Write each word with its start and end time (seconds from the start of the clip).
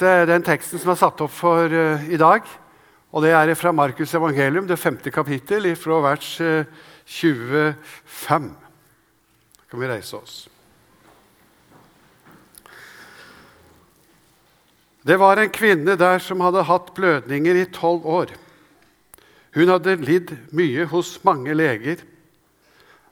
Er 0.00 0.24
den 0.24 0.44
teksten 0.44 0.80
som 0.80 0.94
er 0.94 0.98
satt 1.00 1.20
opp 1.20 1.32
for 1.34 1.68
uh, 1.68 2.04
i 2.08 2.16
dag. 2.16 2.46
Og 3.10 3.24
det 3.24 3.34
er 3.34 3.52
fra 3.58 3.72
Markus' 3.74 4.14
evangelium, 4.16 4.68
det 4.68 4.78
femte 4.78 5.10
kapittel, 5.12 5.66
fra 5.76 5.98
vers 6.04 6.28
uh, 6.40 6.64
25. 7.04 8.46
Da 9.58 9.66
kan 9.68 9.82
vi 9.82 9.90
reise 9.90 10.16
oss. 10.16 10.36
Det 15.04 15.16
var 15.20 15.40
en 15.40 15.52
kvinne 15.52 15.96
der 16.00 16.20
som 16.20 16.40
hadde 16.44 16.64
hatt 16.68 16.92
blødninger 16.96 17.60
i 17.60 17.68
tolv 17.72 18.06
år. 18.06 18.32
Hun 19.56 19.68
hadde 19.72 19.96
lidd 20.00 20.32
mye 20.54 20.86
hos 20.88 21.18
mange 21.26 21.54
leger. 21.56 22.04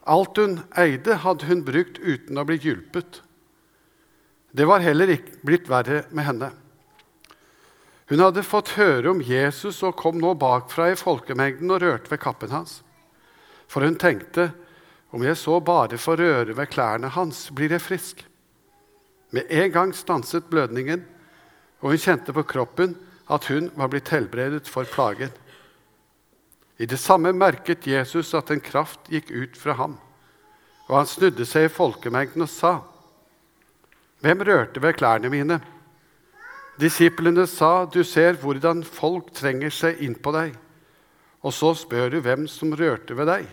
Alt 0.08 0.40
hun 0.40 0.60
eide, 0.78 1.18
hadde 1.24 1.48
hun 1.48 1.64
brukt 1.66 1.98
uten 2.00 2.38
å 2.38 2.46
bli 2.48 2.60
hjulpet. 2.62 3.20
Det 4.56 4.64
var 4.68 4.84
heller 4.84 5.12
ikke 5.18 5.42
blitt 5.44 5.68
verre 5.68 6.04
med 6.14 6.24
henne. 6.24 6.50
Hun 8.08 8.22
hadde 8.24 8.44
fått 8.46 8.72
høre 8.78 9.10
om 9.10 9.20
Jesus 9.20 9.82
og 9.84 9.98
kom 10.00 10.16
nå 10.20 10.32
bakfra 10.40 10.86
i 10.92 10.96
folkemengden 10.96 11.68
og 11.74 11.82
rørte 11.82 12.08
ved 12.08 12.22
kappen 12.22 12.54
hans. 12.54 12.80
For 13.68 13.84
hun 13.84 13.98
tenkte 14.00 14.48
om 15.12 15.24
jeg 15.24 15.36
så 15.40 15.58
bare 15.64 16.00
får 16.00 16.20
røre 16.20 16.56
ved 16.56 16.70
klærne 16.72 17.10
hans, 17.12 17.48
blir 17.52 17.72
jeg 17.72 17.84
frisk. 17.84 18.24
Med 19.32 19.48
en 19.52 19.72
gang 19.72 19.92
stanset 19.96 20.48
blødningen, 20.48 21.04
og 21.80 21.92
hun 21.92 22.00
kjente 22.00 22.32
på 22.32 22.46
kroppen 22.48 22.96
at 23.28 23.44
hun 23.52 23.68
var 23.76 23.92
blitt 23.92 24.08
helbredet 24.12 24.68
for 24.68 24.88
plagen. 24.88 25.32
I 26.80 26.86
det 26.88 27.00
samme 27.00 27.34
merket 27.36 27.86
Jesus 27.86 28.32
at 28.38 28.50
en 28.54 28.62
kraft 28.64 29.10
gikk 29.12 29.30
ut 29.34 29.56
fra 29.58 29.76
ham, 29.76 29.98
og 30.88 30.94
han 30.96 31.10
snudde 31.10 31.44
seg 31.48 31.68
i 31.68 31.72
folkemengden 31.72 32.44
og 32.44 32.48
sa:" 32.48 32.78
Hvem 34.24 34.40
rørte 34.42 34.82
ved 34.82 34.96
klærne 34.96 35.28
mine? 35.30 35.60
Disiplene 36.78 37.46
sa, 37.50 37.86
Du 37.86 38.04
ser 38.04 38.38
hvordan 38.38 38.84
folk 38.86 39.32
trenger 39.34 39.70
seg 39.74 40.02
innpå 40.04 40.32
deg. 40.34 40.54
Og 41.42 41.54
så 41.54 41.72
spør 41.74 42.12
du 42.12 42.20
hvem 42.22 42.46
som 42.50 42.74
rørte 42.74 43.16
ved 43.18 43.30
deg. 43.30 43.46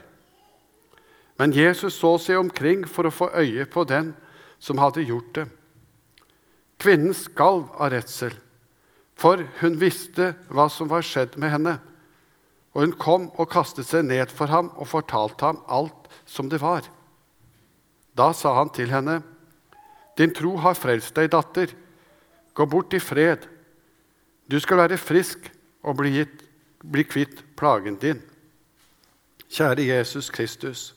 Men 1.37 1.53
Jesus 1.53 1.97
så 1.99 2.15
seg 2.21 2.39
omkring 2.39 2.85
for 2.87 3.07
å 3.07 3.13
få 3.13 3.29
øye 3.35 3.65
på 3.67 3.83
den 3.89 4.13
som 4.61 4.79
hadde 4.79 5.03
gjort 5.05 5.33
det. 5.35 5.45
Kvinnen 6.81 7.15
skalv 7.15 7.71
av 7.79 7.91
redsel, 7.93 8.33
for 9.15 9.41
hun 9.61 9.77
visste 9.79 10.33
hva 10.51 10.67
som 10.71 10.89
var 10.91 11.05
skjedd 11.05 11.37
med 11.39 11.53
henne. 11.53 11.75
Og 12.75 12.83
hun 12.83 12.95
kom 12.99 13.29
og 13.39 13.49
kastet 13.51 13.87
seg 13.87 14.07
ned 14.07 14.31
for 14.35 14.51
ham 14.51 14.69
og 14.75 14.89
fortalte 14.91 15.47
ham 15.47 15.61
alt 15.71 16.09
som 16.27 16.49
det 16.51 16.59
var. 16.63 16.83
Da 18.15 18.31
sa 18.35 18.53
han 18.59 18.71
til 18.75 18.91
henne, 18.91 19.21
din 20.15 20.31
tro 20.35 20.55
har 20.63 20.77
frelst 20.79 21.15
deg, 21.17 21.31
datter. 21.31 21.71
Gå 22.55 22.65
bort 22.65 22.93
i 22.95 23.01
fred. 23.03 23.47
Du 24.47 24.59
skal 24.63 24.79
være 24.79 24.99
frisk 25.01 25.49
og 25.83 25.97
bli, 25.99 26.13
gitt, 26.15 26.45
bli 26.79 27.03
kvitt 27.03 27.41
plagen 27.59 27.97
din. 27.99 28.21
Kjære 29.51 29.87
Jesus 29.89 30.31
Kristus, 30.33 30.93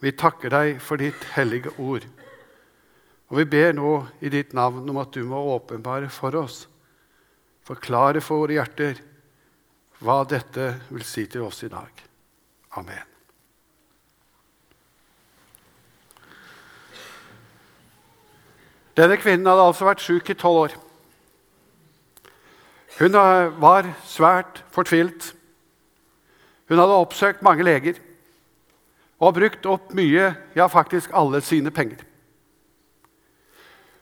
vi 0.00 0.14
takker 0.16 0.52
deg 0.52 0.80
for 0.82 1.00
ditt 1.00 1.28
hellige 1.34 1.74
ord. 1.78 2.06
Og 3.28 3.42
vi 3.42 3.44
ber 3.50 3.76
nå 3.76 3.92
i 4.24 4.32
ditt 4.32 4.54
navn 4.56 4.88
om 4.88 5.00
at 5.02 5.12
du 5.12 5.22
må 5.28 5.40
åpenbare 5.52 6.08
for 6.12 6.38
oss, 6.40 6.64
forklare 7.68 8.24
for 8.24 8.46
våre 8.46 8.56
hjerter, 8.56 9.04
hva 10.00 10.22
dette 10.30 10.72
vil 10.88 11.04
si 11.04 11.26
til 11.28 11.44
oss 11.48 11.64
i 11.66 11.72
dag. 11.72 12.04
Amen. 12.80 13.17
Denne 18.98 19.14
kvinnen 19.20 19.46
hadde 19.46 19.62
altså 19.62 19.86
vært 19.86 20.02
syk 20.02 20.32
i 20.32 20.34
tolv 20.38 20.64
år. 20.64 20.72
Hun 22.98 23.14
var 23.62 23.86
svært 24.02 24.64
fortvilt. 24.74 25.32
Hun 26.68 26.80
hadde 26.82 26.96
oppsøkt 26.98 27.44
mange 27.46 27.62
leger 27.62 28.00
og 29.22 29.34
brukt 29.34 29.66
opp 29.66 29.92
mye, 29.98 30.32
ja, 30.54 30.66
faktisk 30.70 31.14
alle 31.14 31.40
sine 31.42 31.70
penger. 31.74 32.02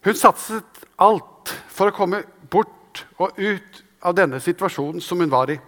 Hun 0.04 0.16
satset 0.16 0.84
alt 1.00 1.52
for 1.72 1.90
å 1.90 1.96
komme 1.96 2.22
bort 2.52 3.04
og 3.20 3.36
ut 3.36 3.82
av 4.00 4.16
denne 4.16 4.40
situasjonen 4.40 5.04
som 5.04 5.20
hun 5.20 5.32
var 5.32 5.52
i. 5.52 5.58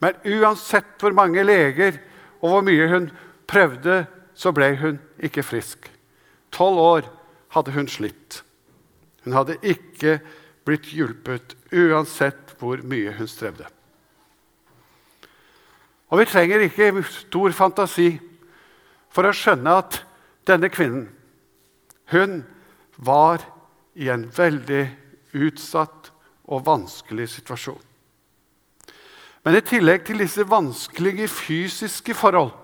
Men 0.00 0.16
uansett 0.24 0.96
hvor 1.00 1.16
mange 1.16 1.44
leger 1.44 2.00
og 2.40 2.50
hvor 2.52 2.64
mye 2.64 2.88
hun 2.88 3.10
prøvde, 3.48 4.04
så 4.36 4.52
ble 4.52 4.74
hun 4.80 4.98
ikke 5.24 5.44
frisk. 5.44 5.88
Tolv 6.52 6.80
år 6.80 7.08
hadde 7.54 7.74
hun 7.76 7.88
slitt. 7.88 8.42
Hun 9.24 9.36
hadde 9.36 9.58
ikke 9.62 10.18
blitt 10.66 10.90
hjulpet 10.94 11.54
uansett 11.74 12.54
hvor 12.58 12.82
mye 12.86 13.14
hun 13.18 13.30
strevde. 13.30 13.66
Og 16.10 16.18
Vi 16.18 16.28
trenger 16.30 16.62
ikke 16.62 17.02
stor 17.10 17.54
fantasi 17.54 18.12
for 19.10 19.26
å 19.26 19.34
skjønne 19.34 19.78
at 19.80 20.00
denne 20.46 20.70
kvinnen 20.70 21.08
hun 22.12 22.44
var 22.96 23.42
i 23.98 24.08
en 24.12 24.28
veldig 24.30 24.84
utsatt 25.34 26.12
og 26.46 26.62
vanskelig 26.66 27.26
situasjon. 27.34 27.82
Men 29.42 29.58
i 29.58 29.64
tillegg 29.66 30.04
til 30.06 30.22
disse 30.22 30.46
vanskelige 30.46 31.28
fysiske 31.30 32.14
forhold 32.14 32.54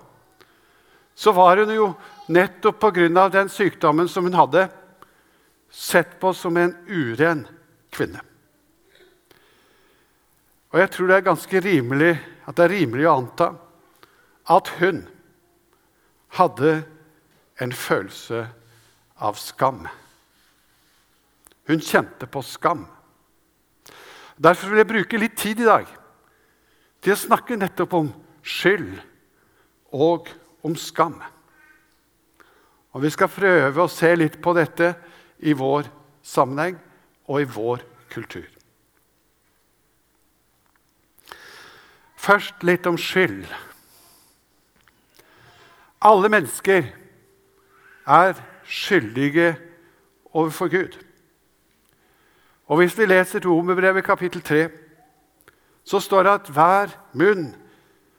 så 1.15 1.31
var 1.35 1.61
hun 1.61 1.71
jo 1.75 1.89
nettopp 2.27 2.79
pga. 2.79 3.29
den 3.29 3.49
sykdommen 3.49 4.07
som 4.07 4.23
hun 4.23 4.33
hadde, 4.33 4.69
sett 5.69 6.19
på 6.19 6.33
som 6.33 6.57
en 6.57 6.75
uren 6.87 7.47
kvinne. 7.89 8.21
Og 10.73 10.79
jeg 10.79 10.89
tror 10.91 11.07
det 11.07 11.15
er 11.15 11.27
ganske 11.29 11.59
rimelig 11.61 12.13
at 12.45 12.55
det 12.57 12.65
er 12.65 12.73
rimelig 12.73 13.07
å 13.07 13.17
anta 13.17 13.49
at 14.49 14.69
hun 14.79 15.03
hadde 16.37 16.83
en 17.61 17.73
følelse 17.73 18.47
av 19.21 19.37
skam. 19.37 19.85
Hun 21.69 21.79
kjente 21.79 22.27
på 22.27 22.41
skam. 22.41 22.87
Derfor 24.35 24.71
vil 24.71 24.81
jeg 24.81 24.89
bruke 24.89 25.21
litt 25.21 25.37
tid 25.37 25.61
i 25.61 25.69
dag 25.69 25.87
til 27.03 27.13
å 27.13 27.21
snakke 27.21 27.59
nettopp 27.59 27.93
om 27.99 28.09
skyld 28.41 28.97
og 29.93 30.31
om 30.65 30.75
skam. 30.79 31.19
Og 32.93 33.01
Vi 33.01 33.09
skal 33.09 33.27
prøve 33.27 33.81
å 33.81 33.89
se 33.89 34.11
litt 34.15 34.39
på 34.41 34.53
dette 34.53 34.93
i 35.41 35.53
vår 35.57 35.89
sammenheng 36.23 36.77
og 37.27 37.41
i 37.41 37.47
vår 37.49 37.81
kultur. 38.13 38.45
Først 42.15 42.63
litt 42.63 42.85
om 42.87 42.97
skyld. 42.97 43.47
Alle 46.03 46.29
mennesker 46.29 46.85
er 48.05 48.37
skyldige 48.63 49.55
overfor 50.31 50.69
Gud. 50.71 50.99
Og 52.67 52.77
Hvis 52.77 52.97
vi 52.97 53.05
leser 53.05 53.43
Romerbrevet 53.43 54.05
kapittel 54.05 54.41
3, 54.41 54.69
så 55.83 55.99
står 55.99 56.23
det 56.23 56.31
at 56.31 56.49
hver 56.49 56.93
munn 57.13 57.49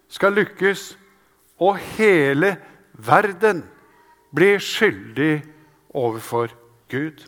skal 0.08 0.34
lykkes, 0.36 0.98
og 1.58 1.78
hele 1.96 2.56
verden 2.92 3.62
blir 4.34 4.58
skyldig 4.58 5.44
overfor 5.94 6.50
Gud. 6.90 7.22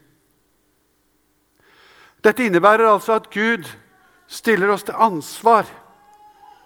Dette 2.24 2.46
innebærer 2.46 2.88
altså 2.90 3.20
at 3.20 3.30
Gud 3.30 3.68
stiller 4.26 4.72
oss 4.74 4.82
til 4.82 4.98
ansvar 4.98 5.68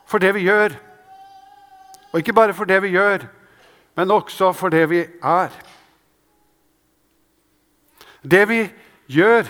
for 0.08 0.18
det 0.18 0.32
vi 0.34 0.46
gjør. 0.48 0.74
Og 2.12 2.18
ikke 2.18 2.34
bare 2.34 2.54
for 2.54 2.64
det 2.64 2.80
vi 2.82 2.94
gjør, 2.96 3.26
men 3.96 4.10
også 4.10 4.52
for 4.56 4.72
det 4.72 4.88
vi 4.90 5.04
er. 5.22 5.52
Det 8.22 8.48
vi 8.48 8.62
gjør, 9.08 9.44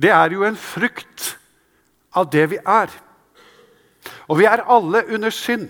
det 0.00 0.10
er 0.10 0.32
jo 0.32 0.44
en 0.44 0.56
frukt 0.56 1.36
av 2.16 2.30
det 2.32 2.48
vi 2.50 2.58
er. 2.64 2.90
Og 4.28 4.38
vi 4.38 4.48
er 4.48 4.64
alle 4.64 5.04
under 5.14 5.30
synd. 5.30 5.68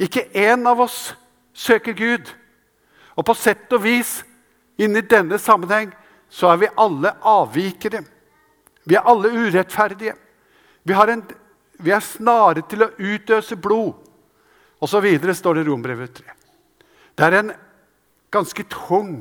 Ikke 0.00 0.24
én 0.32 0.64
av 0.68 0.80
oss 0.80 1.12
søker 1.60 1.96
Gud. 1.96 2.32
Og 3.16 3.26
på 3.26 3.36
sett 3.36 3.72
og 3.76 3.84
vis 3.84 4.20
Inni 4.80 5.02
denne 5.04 5.36
sammenheng 5.36 5.90
så 6.32 6.54
er 6.54 6.60
vi 6.62 6.68
alle 6.80 7.10
avvikere. 7.26 7.98
Vi 8.88 8.96
er 8.96 9.04
alle 9.04 9.28
urettferdige. 9.28 10.14
Vi, 10.88 10.94
en, 10.94 11.24
vi 11.76 11.92
er 11.92 12.00
snare 12.00 12.62
til 12.70 12.86
å 12.86 12.92
utøse 12.96 13.58
blod. 13.60 13.98
Og 14.80 14.88
så 14.88 15.02
videre 15.04 15.34
står 15.36 15.58
det 15.58 15.66
i 15.66 15.68
Rombrevet 15.68 16.14
3. 16.16 16.36
Det 17.12 17.26
er 17.26 17.36
en 17.42 17.52
ganske 18.32 18.64
tung 18.72 19.18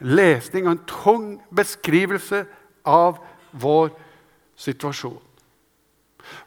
lesning 0.00 0.64
og 0.64 0.72
en 0.72 0.84
tung 0.88 1.26
beskrivelse 1.52 2.46
av 2.88 3.18
vår 3.52 3.92
situasjon. 4.56 5.20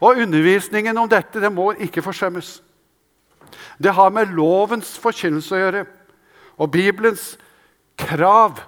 Og 0.02 0.24
Undervisningen 0.26 0.98
om 0.98 1.10
dette 1.10 1.42
det 1.42 1.54
må 1.54 1.72
ikke 1.78 2.02
forsømmes. 2.06 2.58
Det 3.78 3.94
har 3.98 4.14
med 4.14 4.34
lovens 4.36 4.94
forkynnelse 5.02 5.56
å 5.56 5.62
gjøre 5.62 5.86
og 6.62 6.72
Bibelens 6.72 7.36
krav, 7.98 8.60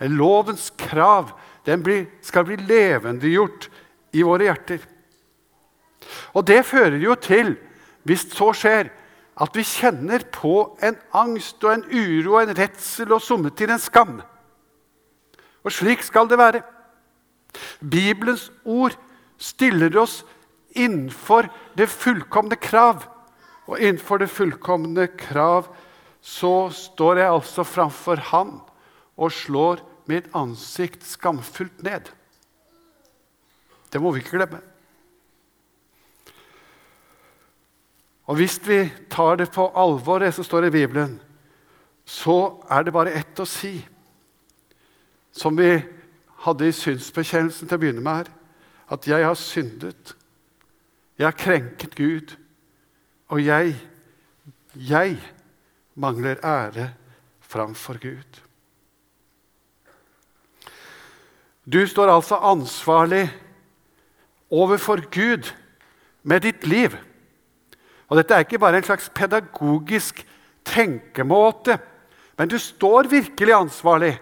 lovens 0.00 0.70
krav 0.78 1.32
den 1.66 1.82
skal 2.22 2.46
bli 2.46 2.58
levendegjort 2.62 3.68
i 4.14 4.22
våre 4.26 4.48
hjerter. 4.48 4.82
Og 6.34 6.46
det 6.46 6.62
fører 6.66 6.98
jo 7.02 7.16
til, 7.18 7.56
hvis 8.06 8.26
så 8.34 8.52
skjer, 8.54 8.90
at 9.36 9.56
vi 9.58 9.66
kjenner 9.66 10.22
på 10.32 10.78
en 10.84 10.96
angst 11.12 11.64
og 11.66 11.74
en 11.74 11.84
uro 11.90 12.38
og 12.38 12.46
en 12.46 12.56
redsel 12.56 13.12
og 13.12 13.20
somme 13.20 13.50
til 13.52 13.72
en 13.74 13.82
skam. 13.82 14.20
Og 15.66 15.74
slik 15.74 16.04
skal 16.06 16.30
det 16.30 16.38
være. 16.40 16.62
Bibelens 17.80 18.48
ord 18.64 18.96
stiller 19.36 19.92
oss 20.00 20.22
innenfor 20.76 21.50
det 21.76 21.90
fullkomne 21.92 22.56
krav. 22.56 23.04
Og 23.66 23.80
innenfor 23.80 24.22
det 24.22 24.30
fullkomne 24.30 25.08
krav 25.18 25.72
så 26.22 26.68
står 26.74 27.20
jeg 27.22 27.32
altså 27.32 27.64
framfor 27.66 28.22
Han 28.32 28.56
og 29.16 29.32
slår 29.32 29.82
mitt 30.10 30.28
ansikt 30.36 31.04
skamfullt 31.06 31.82
ned. 31.86 32.10
Det 33.92 34.02
må 34.02 34.12
vi 34.12 34.22
ikke 34.22 34.38
glemme. 34.38 34.60
Og 38.26 38.40
hvis 38.40 38.58
vi 38.66 38.80
tar 39.10 39.38
det 39.38 39.52
på 39.54 39.68
alvor, 39.78 40.18
det 40.18 40.32
som 40.34 40.44
står 40.44 40.66
i 40.66 40.74
Bibelen, 40.74 41.20
så 42.06 42.58
er 42.70 42.82
det 42.82 42.94
bare 42.94 43.14
ett 43.14 43.38
å 43.38 43.46
si, 43.46 43.78
som 45.34 45.54
vi 45.58 45.78
hadde 46.46 46.66
i 46.66 46.74
synsbekjennelsen 46.74 47.68
til 47.68 47.78
å 47.78 47.82
begynne 47.82 48.02
med 48.02 48.22
her, 48.22 48.32
at 48.94 49.06
jeg 49.06 49.26
har 49.26 49.38
syndet. 49.38 50.14
Jeg 51.18 51.26
har 51.26 51.38
krenket 51.38 51.94
Gud. 51.98 52.34
Og 53.28 53.44
jeg, 53.44 53.74
jeg 54.74 55.16
mangler 55.94 56.44
ære 56.44 56.90
framfor 57.40 57.98
Gud. 58.02 58.42
Du 61.66 61.86
står 61.86 62.10
altså 62.14 62.36
ansvarlig 62.36 63.26
overfor 64.50 65.00
Gud 65.10 65.50
med 66.22 66.40
ditt 66.40 66.66
liv. 66.66 66.94
Og 68.08 68.16
Dette 68.16 68.34
er 68.34 68.44
ikke 68.46 68.58
bare 68.62 68.78
en 68.78 68.86
slags 68.86 69.08
pedagogisk 69.14 70.22
tenkemåte, 70.64 71.78
men 72.38 72.48
du 72.48 72.58
står 72.58 73.08
virkelig 73.10 73.54
ansvarlig 73.54 74.12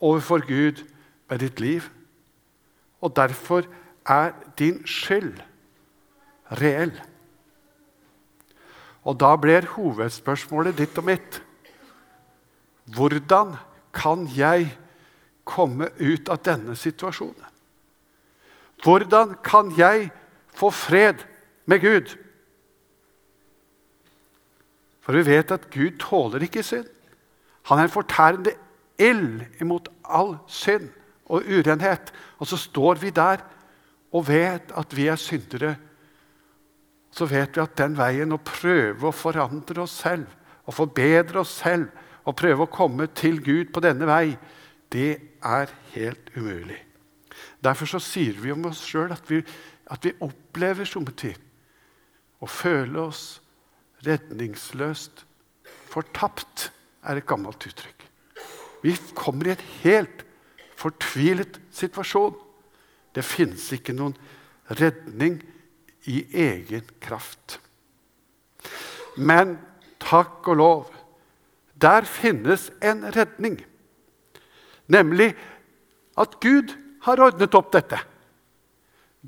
overfor 0.00 0.46
Gud 0.46 0.84
med 1.30 1.38
ditt 1.38 1.60
liv. 1.60 1.82
Og 3.00 3.16
derfor 3.16 3.66
er 4.06 4.32
din 4.58 4.86
skyld 4.86 5.34
reell. 6.50 6.94
Og 9.04 9.18
da 9.20 9.34
blir 9.40 9.68
hovedspørsmålet 9.76 10.78
ditt 10.78 10.98
og 10.98 11.06
mitt 11.08 11.42
Hvordan 12.88 13.56
kan 13.92 14.24
jeg 14.32 14.70
komme 15.44 15.90
ut 16.00 16.28
av 16.32 16.40
denne 16.44 16.76
situasjonen? 16.76 17.44
Hvordan 18.80 19.34
kan 19.44 19.72
jeg 19.76 20.08
få 20.56 20.70
fred 20.72 21.24
med 21.68 21.82
Gud? 21.82 22.14
For 25.04 25.16
vi 25.16 25.26
vet 25.26 25.52
at 25.52 25.70
Gud 25.72 25.98
tåler 26.00 26.44
ikke 26.44 26.62
synd. 26.62 26.88
Han 27.68 27.78
er 27.78 27.88
en 27.88 27.92
fortærende 27.92 28.54
ild 28.98 29.42
imot 29.60 29.88
all 30.04 30.36
synd 30.48 30.88
og 31.28 31.44
urenhet. 31.44 32.12
Og 32.38 32.46
så 32.46 32.56
står 32.56 33.00
vi 33.02 33.10
der 33.10 33.42
og 34.12 34.28
vet 34.28 34.72
at 34.76 34.96
vi 34.96 35.06
er 35.08 35.16
syndere. 35.20 35.76
Så 37.18 37.26
vet 37.26 37.56
vi 37.56 37.62
at 37.64 37.74
den 37.80 37.96
veien 37.98 38.30
å 38.30 38.38
prøve 38.38 39.08
å 39.08 39.14
forandre 39.16 39.82
oss 39.82 39.96
selv 40.04 40.28
og 40.68 40.76
forbedre 40.76 41.42
oss 41.42 41.56
selv 41.64 41.88
og 42.28 42.36
prøve 42.38 42.66
å 42.66 42.70
komme 42.70 43.08
til 43.16 43.40
Gud 43.42 43.72
på 43.74 43.82
denne 43.82 44.06
vei, 44.06 44.36
det 44.92 45.16
er 45.42 45.72
helt 45.94 46.30
umulig. 46.36 46.78
Derfor 47.64 47.90
så 47.90 48.00
sier 48.02 48.36
vi 48.38 48.52
om 48.52 48.68
oss 48.68 48.84
sjøl 48.86 49.10
at, 49.14 49.32
at, 49.32 50.04
vi 50.04 50.14
opplever 50.22 50.86
somme 50.86 51.14
tid 51.18 51.40
å 52.38 52.46
føle 52.46 53.08
oss 53.08 53.40
redningsløst 54.06 55.24
fortapt, 55.90 56.68
er 57.08 57.18
et 57.18 57.26
gammelt 57.26 57.64
uttrykk. 57.66 58.04
Vi 58.84 58.92
kommer 59.16 59.48
i 59.48 59.54
en 59.56 59.68
helt 59.82 60.22
fortvilet 60.78 61.58
situasjon. 61.74 62.36
Det 63.14 63.24
finnes 63.26 63.64
ikke 63.74 63.96
noen 63.96 64.14
redning 64.78 65.40
i 66.06 66.22
egen 66.32 66.86
kraft. 67.00 67.58
Men 69.16 69.56
takk 70.00 70.46
og 70.48 70.56
lov, 70.56 70.94
der 71.80 72.06
finnes 72.06 72.70
en 72.82 73.04
redning. 73.16 73.58
Nemlig 74.86 75.34
at 76.18 76.38
Gud 76.40 76.74
har 77.02 77.20
ordnet 77.22 77.54
opp 77.54 77.72
dette. 77.72 77.98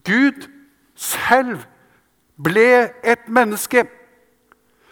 Gud 0.05 0.49
selv 0.97 1.65
ble 2.41 2.91
et 3.05 3.29
menneske, 3.29 3.85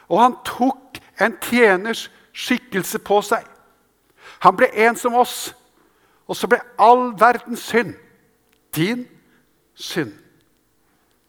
og 0.08 0.22
han 0.22 0.36
tok 0.46 1.00
en 1.20 1.34
tjeners 1.42 2.08
skikkelse 2.32 3.00
på 3.04 3.20
seg. 3.26 3.44
Han 4.44 4.56
ble 4.56 4.68
en 4.86 4.96
som 4.96 5.16
oss, 5.18 5.50
og 6.28 6.36
så 6.36 6.50
ble 6.50 6.60
all 6.78 7.10
verdens 7.18 7.64
synd, 7.70 7.94
din 8.76 9.06
synd, 9.74 10.12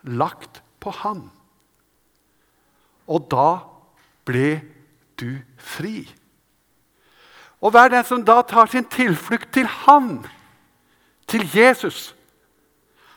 lagt 0.04 0.64
på 0.80 0.92
han. 0.92 1.30
Og 3.10 3.28
da 3.32 3.60
ble 4.26 4.62
du 5.20 5.40
fri. 5.58 6.04
Og 7.60 7.74
hver 7.74 7.92
den 7.92 8.06
som 8.08 8.24
da 8.26 8.42
tar 8.48 8.70
sin 8.72 8.86
tilflukt 8.88 9.52
til 9.54 9.68
Han, 9.68 10.24
til 11.28 11.44
Jesus 11.58 12.16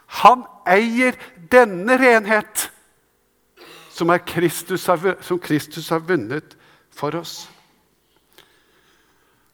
Han 0.07 0.43
eier 0.69 1.17
denne 1.53 1.97
renhet 1.97 2.67
som, 3.93 4.11
Kristus 4.27 4.87
har, 4.87 5.17
som 5.21 5.39
Kristus 5.41 5.89
har 5.89 6.03
vunnet 6.05 6.57
for 6.93 7.17
oss. 7.17 7.49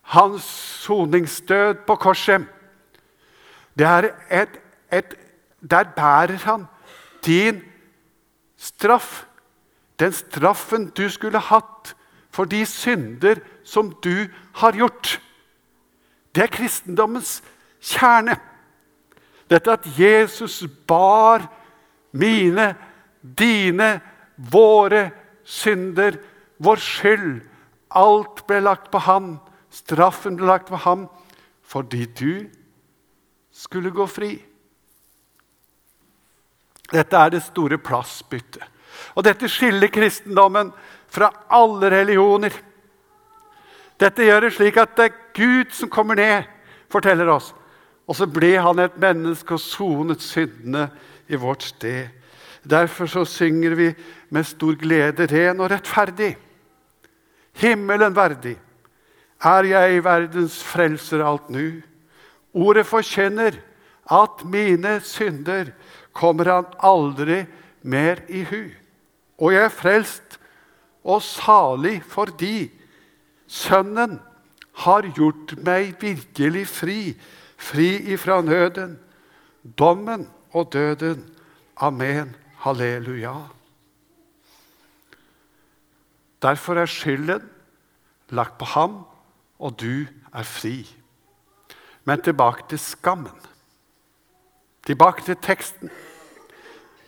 Hans 0.03 0.43
soningsdød 0.83 1.85
på 1.87 1.97
korset, 1.97 2.47
det 3.79 3.87
er 3.87 4.11
et, 4.31 4.59
et 4.93 5.15
Der 5.71 5.85
bærer 5.85 6.37
han 6.37 6.67
din 7.29 7.63
straff. 8.57 9.27
Den 10.01 10.13
straffen 10.13 10.89
du 10.97 11.09
skulle 11.11 11.43
hatt 11.43 11.95
for 12.31 12.49
de 12.49 12.65
synder 12.67 13.41
som 13.65 13.91
du 14.05 14.29
har 14.61 14.77
gjort. 14.79 15.19
Det 16.35 16.45
er 16.45 16.55
kristendommens 16.55 17.39
kjerne. 17.83 18.37
Dette 19.49 19.73
at 19.73 19.87
Jesus 19.99 20.63
bar 20.87 21.47
mine, 22.13 22.75
dine, 23.23 23.99
våre 24.37 25.09
synder, 25.45 26.19
vår 26.63 26.83
skyld. 26.85 27.41
Alt 27.97 28.45
ble 28.47 28.61
lagt 28.63 28.91
på 28.93 29.01
ham. 29.03 29.39
Straffen 29.73 30.37
ble 30.39 30.49
lagt 30.49 30.71
på 30.71 30.81
ham 30.85 31.09
fordi 31.69 32.07
du 32.17 32.49
skulle 33.53 33.91
gå 33.93 34.07
fri. 34.09 34.31
Dette 36.93 37.17
er 37.17 37.35
det 37.35 37.45
store 37.45 37.79
plassbyttet. 37.79 38.65
Og 39.15 39.25
dette 39.27 39.49
skiller 39.51 39.91
kristendommen 39.93 40.73
fra 41.13 41.31
alle 41.53 41.91
religioner. 41.93 42.53
Dette 43.99 44.27
gjør 44.27 44.47
det 44.47 44.55
slik 44.57 44.79
at 44.81 44.95
det 44.97 45.09
er 45.09 45.19
Gud 45.39 45.75
som 45.75 45.91
kommer 45.91 46.19
ned, 46.19 46.47
forteller 46.91 47.31
oss. 47.33 47.53
Og 48.09 48.17
så 48.17 48.29
ble 48.31 48.55
han 48.57 48.81
et 48.81 48.97
menneske 49.01 49.57
og 49.57 49.63
sonet 49.63 50.23
syndene 50.25 50.89
i 51.29 51.37
vårt 51.37 51.67
sted. 51.67 52.09
Derfor 52.69 53.07
så 53.07 53.25
synger 53.29 53.77
vi 53.77 53.89
med 54.35 54.47
stor 54.47 54.77
glede 54.81 55.27
ren 55.31 55.61
og 55.61 55.71
rettferdig. 55.73 56.37
Himmelen 57.59 58.17
verdig 58.17 58.57
er 59.45 59.69
jeg 59.69 60.05
verdens 60.05 60.59
frelser 60.65 61.23
alt 61.25 61.51
nu. 61.51 61.81
Ordet 62.55 62.87
forkjenner 62.87 63.59
at 64.09 64.45
mine 64.45 64.99
synder 65.05 65.73
kommer 66.19 66.51
han 66.51 66.67
aldri 66.83 67.45
mer 67.83 68.25
i 68.29 68.43
hu. 68.49 68.63
Og 69.39 69.55
jeg 69.55 69.69
er 69.69 69.75
frelst 69.75 70.39
og 71.07 71.23
salig 71.23 72.01
fordi 72.07 72.71
Sønnen 73.49 74.19
har 74.85 75.07
gjort 75.17 75.55
meg 75.65 75.95
virkelig 76.03 76.67
fri, 76.69 76.99
fri 77.57 77.87
ifra 78.13 78.43
nøden, 78.45 78.99
dommen 79.65 80.27
og 80.53 80.69
døden. 80.73 81.23
Amen. 81.81 82.35
Halleluja. 82.59 83.33
Derfor 86.43 86.83
er 86.83 86.91
skylden 86.91 87.47
lagt 88.35 88.59
på 88.59 88.67
ham, 88.75 89.01
og 89.59 89.81
du 89.81 90.05
er 90.35 90.43
fri. 90.43 90.83
Men 92.05 92.21
tilbake 92.23 92.69
til 92.69 92.79
skammen. 92.79 93.35
Tilbake 94.89 95.21
til 95.21 95.37
teksten. 95.37 95.91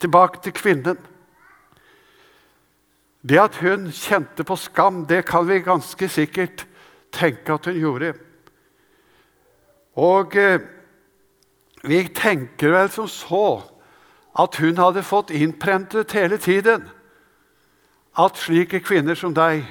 Tilbake 0.01 0.43
til 0.45 0.53
kvinnen. 0.53 0.99
Det 3.25 3.39
at 3.41 3.57
hun 3.57 3.87
kjente 3.89 4.45
på 4.45 4.57
skam, 4.57 5.07
det 5.09 5.23
kan 5.25 5.47
vi 5.49 5.63
ganske 5.65 6.09
sikkert 6.09 6.67
tenke 7.13 7.55
at 7.55 7.65
hun 7.65 7.79
gjorde. 7.81 8.13
Og 9.97 10.37
eh, 10.37 10.61
Vi 11.83 12.03
tenker 12.13 12.75
vel 12.75 12.91
som 12.93 13.09
så 13.09 13.63
at 14.37 14.57
hun 14.61 14.77
hadde 14.77 15.03
fått 15.03 15.31
innprentet 15.33 16.13
hele 16.13 16.37
tiden 16.37 16.85
at 18.13 18.37
slike 18.37 18.83
kvinner 18.85 19.17
som 19.17 19.33
deg 19.33 19.65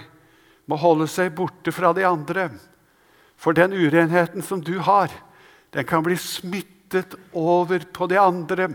må 0.65 0.75
holde 0.81 1.05
seg 1.05 1.35
borte 1.37 1.69
fra 1.71 1.93
de 1.93 2.07
andre. 2.09 2.49
For 3.37 3.53
den 3.53 3.77
urenheten 3.77 4.41
som 4.41 4.63
du 4.65 4.79
har, 4.79 5.13
den 5.69 5.85
kan 5.85 6.01
bli 6.03 6.17
smittet 6.17 6.78
over 7.33 7.85
på 7.93 8.07
de 8.07 8.19
andre. 8.19 8.69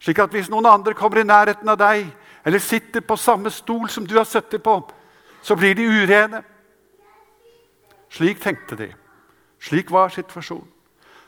Slik 0.00 0.18
at 0.18 0.34
hvis 0.34 0.50
noen 0.52 0.66
andre 0.66 0.94
kommer 0.94 1.22
i 1.22 1.28
nærheten 1.28 1.68
av 1.68 1.78
deg, 1.80 2.06
eller 2.44 2.60
sitter 2.60 3.00
på 3.00 3.16
samme 3.16 3.50
stol 3.50 3.88
som 3.88 4.06
du 4.06 4.16
har 4.18 4.28
sittet 4.28 4.62
på, 4.62 4.76
så 5.42 5.56
blir 5.56 5.74
de 5.74 5.86
urene. 5.88 6.42
Slik 8.12 8.42
tenkte 8.42 8.76
de. 8.76 8.90
Slik 9.60 9.90
var 9.90 10.12
situasjonen. 10.12 10.68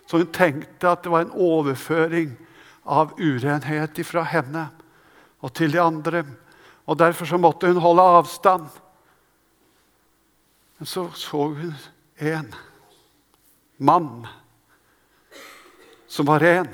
Så 0.07 0.21
hun 0.21 0.29
tenkte 0.33 0.91
at 0.91 1.03
det 1.03 1.11
var 1.11 1.25
en 1.25 1.35
overføring 1.35 2.37
av 2.87 3.17
urenhet 3.19 3.99
fra 4.07 4.23
henne 4.23 4.69
og 5.43 5.55
til 5.57 5.73
de 5.73 5.81
andre. 5.83 6.23
Og 6.87 6.99
Derfor 6.99 7.27
så 7.27 7.39
måtte 7.39 7.67
hun 7.67 7.83
holde 7.83 8.03
avstand. 8.03 8.69
Men 10.79 10.87
så 10.87 11.11
så 11.11 11.49
hun 11.49 11.75
en 12.21 12.55
mann 13.79 14.27
som 16.17 16.27
var 16.27 16.41
ren. 16.41 16.69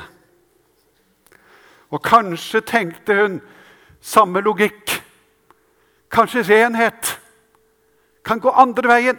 Og 1.91 2.03
kanskje 2.03 2.63
tenkte 2.65 3.17
hun 3.19 3.41
samme 4.01 4.41
logikk. 4.41 4.95
Kanskje 6.13 6.45
renhet 6.47 7.19
kan 8.25 8.41
gå 8.41 8.51
andre 8.55 8.89
veien. 8.89 9.19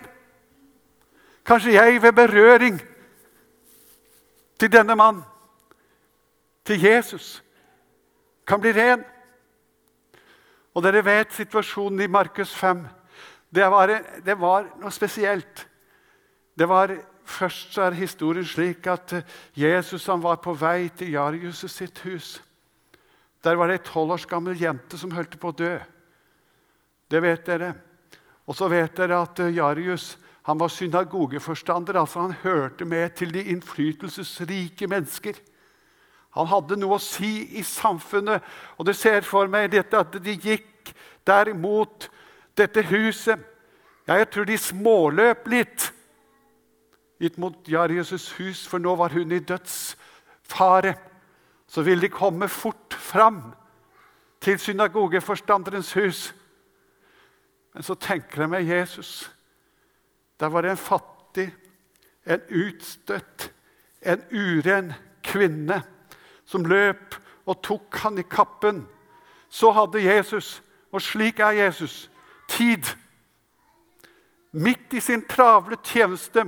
Kanskje 1.46 1.76
jeg 1.76 2.02
ved 2.02 2.14
berøring 2.16 2.80
til 4.60 4.72
denne 4.72 4.96
mann, 4.96 5.24
til 6.66 6.80
Jesus, 6.80 7.44
kan 8.48 8.62
bli 8.62 8.72
ren. 8.72 9.04
Og 10.74 10.84
dere 10.84 11.04
vet 11.06 11.34
situasjonen 11.36 12.02
i 12.02 12.08
Markus 12.08 12.56
5. 12.56 12.86
Det 13.56 13.72
var, 13.72 13.92
det 14.26 14.40
var 14.40 14.70
noe 14.80 14.92
spesielt. 14.92 15.68
Det 16.56 16.70
var, 16.70 16.96
Først 17.24 17.78
er 17.78 17.96
historien 17.96 18.46
slik 18.46 18.88
at 18.88 19.14
Jesus 19.56 20.06
han 20.12 20.24
var 20.24 20.42
på 20.44 20.54
vei 20.60 20.90
til 20.98 21.14
Jarius 21.16 21.64
sitt 21.72 22.00
hus. 22.04 22.42
Der 23.44 23.56
var 23.60 23.68
det 23.68 23.80
ei 23.80 23.86
tolv 23.88 24.16
års 24.16 24.28
gammel 24.28 24.60
jente 24.60 24.98
som 25.00 25.12
holdt 25.12 25.40
på 25.40 25.52
å 25.52 25.58
dø. 25.58 25.74
Det 27.12 27.22
vet 27.24 27.46
dere. 27.48 27.74
Og 28.48 28.56
så 28.56 28.68
vet 28.72 28.96
dere 28.98 29.22
at 29.24 29.40
Jarius 29.54 30.14
han 30.44 30.60
var 30.60 30.68
synagogeforstander. 30.68 32.00
altså 32.00 32.20
Han 32.20 32.36
hørte 32.44 32.86
med 32.86 33.10
til 33.16 33.34
de 33.34 33.44
innflytelsesrike 33.44 34.88
mennesker. 34.88 35.34
Han 36.36 36.48
hadde 36.48 36.76
noe 36.82 36.98
å 36.98 37.04
si 37.04 37.60
i 37.60 37.64
samfunnet, 37.64 38.42
og 38.78 38.88
du 38.88 38.94
ser 38.98 39.22
for 39.22 39.48
meg 39.48 39.72
dette 39.72 40.00
at 40.00 40.16
de 40.24 40.34
gikk 40.34 40.92
der 41.28 41.54
mot 41.54 42.10
dette 42.58 42.82
huset. 42.90 43.40
Ja, 44.08 44.18
jeg 44.20 44.32
tror 44.34 44.48
de 44.50 44.58
småløp 44.58 45.48
litt 45.48 45.92
gitt 47.20 47.38
mot 47.38 47.68
Jarius' 47.68 48.34
hus, 48.38 48.68
for 48.68 48.82
nå 48.82 48.96
var 48.96 49.14
hun 49.14 49.32
i 49.32 49.40
dødsfare. 49.40 50.96
Så 51.68 51.82
ville 51.82 52.02
de 52.02 52.10
komme 52.10 52.48
fort 52.48 52.94
fram 52.94 53.54
til 54.42 54.60
synagogeforstanderens 54.60 55.94
hus. 55.94 56.36
Men 57.74 57.84
så 57.84 57.96
tenker 57.96 58.44
jeg 58.44 58.50
meg 58.50 58.68
Jesus. 58.68 59.32
Der 60.40 60.48
var 60.48 60.62
det 60.62 60.72
en 60.72 60.78
fattig, 60.78 61.48
en 62.26 62.42
utstøtt, 62.50 63.50
en 64.02 64.22
uren 64.32 64.94
kvinne 65.24 65.82
som 66.46 66.66
løp 66.66 67.16
og 67.46 67.62
tok 67.64 67.98
han 68.04 68.20
i 68.20 68.28
kappen. 68.30 68.84
Så 69.50 69.72
hadde 69.72 70.04
Jesus, 70.04 70.62
og 70.92 71.02
slik 71.02 71.40
er 71.40 71.58
Jesus, 71.64 72.10
tid. 72.50 72.84
Midt 74.52 74.94
i 74.94 75.00
sin 75.02 75.24
travle 75.30 75.78
tjeneste, 75.84 76.46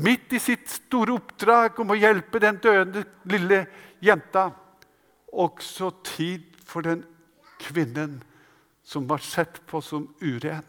midt 0.00 0.32
i 0.32 0.40
sitt 0.40 0.68
store 0.70 1.18
oppdrag 1.18 1.78
om 1.82 1.92
å 1.92 1.98
hjelpe 1.98 2.40
den 2.42 2.58
døende 2.62 3.04
lille 3.28 3.64
jenta, 4.04 4.50
også 5.30 5.92
tid 6.06 6.46
for 6.66 6.86
den 6.86 7.04
kvinnen 7.60 8.18
som 8.82 9.06
var 9.10 9.22
sett 9.22 9.60
på 9.70 9.82
som 9.84 10.08
uren. 10.22 10.64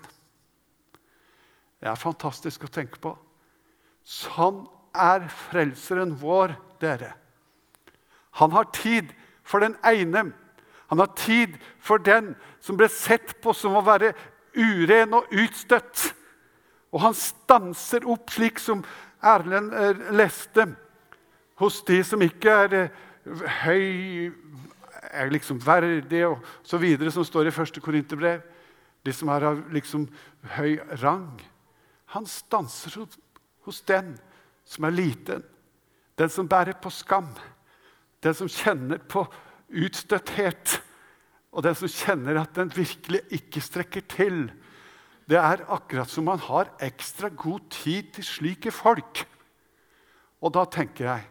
Det 1.81 1.89
er 1.89 1.97
fantastisk 1.97 2.67
å 2.67 2.73
tenke 2.73 2.99
på. 3.01 3.15
Sånn 4.05 4.65
er 4.93 5.25
frelseren 5.49 6.13
vår, 6.21 6.53
dere. 6.81 7.15
Han 8.41 8.53
har 8.53 8.69
tid 8.75 9.09
for 9.43 9.63
den 9.63 9.77
ene. 9.85 10.31
Han 10.91 11.01
har 11.01 11.11
tid 11.17 11.57
for 11.79 12.01
den 12.03 12.33
som 12.61 12.77
ble 12.77 12.89
sett 12.91 13.37
på 13.41 13.53
som 13.57 13.77
å 13.79 13.85
være 13.85 14.13
uren 14.57 15.15
og 15.17 15.31
utstøtt. 15.31 16.11
Og 16.91 17.01
han 17.05 17.15
stanser 17.15 18.05
opp, 18.09 18.29
slik 18.33 18.59
som 18.59 18.83
Erlend 19.21 19.73
eh, 19.73 20.05
leste, 20.17 20.65
hos 21.61 21.81
de 21.85 21.99
som 22.05 22.21
ikke 22.25 22.55
er 22.65 22.77
eh, 22.79 23.01
høy 23.61 24.31
er 25.11 25.31
liksom 25.31 25.59
verdige, 25.65 26.27
og 26.27 26.39
så 26.63 26.79
videre, 26.81 27.11
som 27.11 27.25
står 27.27 27.49
i 27.49 27.53
første 27.55 27.81
Korinterbrev. 27.83 28.41
De 29.05 29.13
som 29.13 29.31
er 29.33 29.47
av 29.49 29.61
liksom 29.73 30.05
høy 30.55 30.77
rang. 31.01 31.41
Han 32.13 32.27
stanser 32.29 33.01
hos 33.65 33.81
den 33.87 34.13
som 34.67 34.85
er 34.85 34.95
liten, 34.95 35.43
den 36.19 36.29
som 36.29 36.47
bærer 36.47 36.77
på 36.81 36.91
skam. 36.93 37.31
Den 38.21 38.35
som 38.37 38.49
kjenner 38.51 39.01
på 39.01 39.25
utstøtthet, 39.71 40.81
og 41.51 41.65
den 41.65 41.75
som 41.75 41.89
kjenner 41.91 42.37
at 42.43 42.53
den 42.55 42.71
virkelig 42.75 43.23
ikke 43.33 43.63
strekker 43.63 44.05
til. 44.11 44.43
Det 45.31 45.39
er 45.39 45.61
akkurat 45.71 46.09
som 46.11 46.25
man 46.27 46.41
har 46.43 46.73
ekstra 46.83 47.29
god 47.31 47.69
tid 47.71 48.09
til 48.17 48.25
slike 48.27 48.71
folk. 48.75 49.21
Og 50.43 50.51
da 50.51 50.65
tenker 50.67 51.05
jeg 51.07 51.27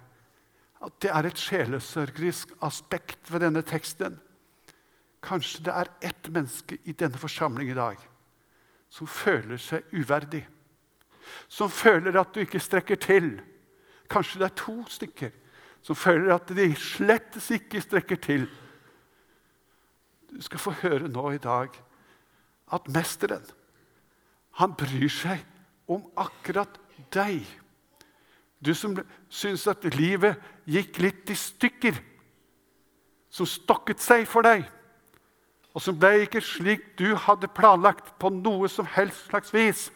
at 0.80 0.94
det 1.04 1.10
er 1.12 1.26
et 1.28 1.42
sjelesørgerisk 1.42 2.54
aspekt 2.64 3.28
ved 3.28 3.44
denne 3.44 3.60
teksten. 3.66 4.16
Kanskje 5.20 5.66
det 5.66 5.74
er 5.76 5.92
ett 6.08 6.30
menneske 6.32 6.78
i 6.88 6.96
denne 6.96 7.20
forsamling 7.20 7.68
i 7.68 7.76
dag 7.76 8.00
som 8.90 9.06
føler 9.06 9.60
seg 9.60 9.92
uverdig. 9.92 10.46
Som 11.52 11.68
føler 11.68 12.16
at 12.16 12.32
du 12.34 12.40
ikke 12.40 12.62
strekker 12.62 12.96
til. 12.96 13.34
Kanskje 14.08 14.40
det 14.40 14.48
er 14.48 14.58
to 14.64 14.78
stykker 14.88 15.36
som 15.84 15.96
føler 15.96 16.34
at 16.34 16.48
de 16.56 16.72
slett 16.76 17.36
ikke 17.52 17.84
strekker 17.84 18.16
til. 18.16 18.48
Du 20.32 20.40
skal 20.40 20.58
få 20.62 20.72
høre 20.80 21.08
nå 21.12 21.30
i 21.36 21.42
dag 21.42 21.76
at 22.72 22.88
mesteren 22.88 23.44
han 24.58 24.74
bryr 24.78 25.10
seg 25.12 25.44
om 25.90 26.04
akkurat 26.18 26.78
deg. 27.14 27.44
Du 28.60 28.74
som 28.76 28.96
syns 29.32 29.66
at 29.70 29.86
livet 29.96 30.38
gikk 30.68 31.00
litt 31.00 31.30
i 31.32 31.36
stykker, 31.38 31.96
som 33.30 33.46
stokket 33.46 34.02
seg 34.02 34.26
for 34.28 34.44
deg, 34.44 34.66
og 35.70 35.82
som 35.84 35.96
ble 35.98 36.24
ikke 36.24 36.42
slik 36.42 36.90
du 36.98 37.14
hadde 37.14 37.50
planlagt 37.54 38.12
på 38.18 38.30
noe 38.34 38.68
som 38.68 38.88
helst 38.90 39.28
slags 39.30 39.54
vis. 39.54 39.86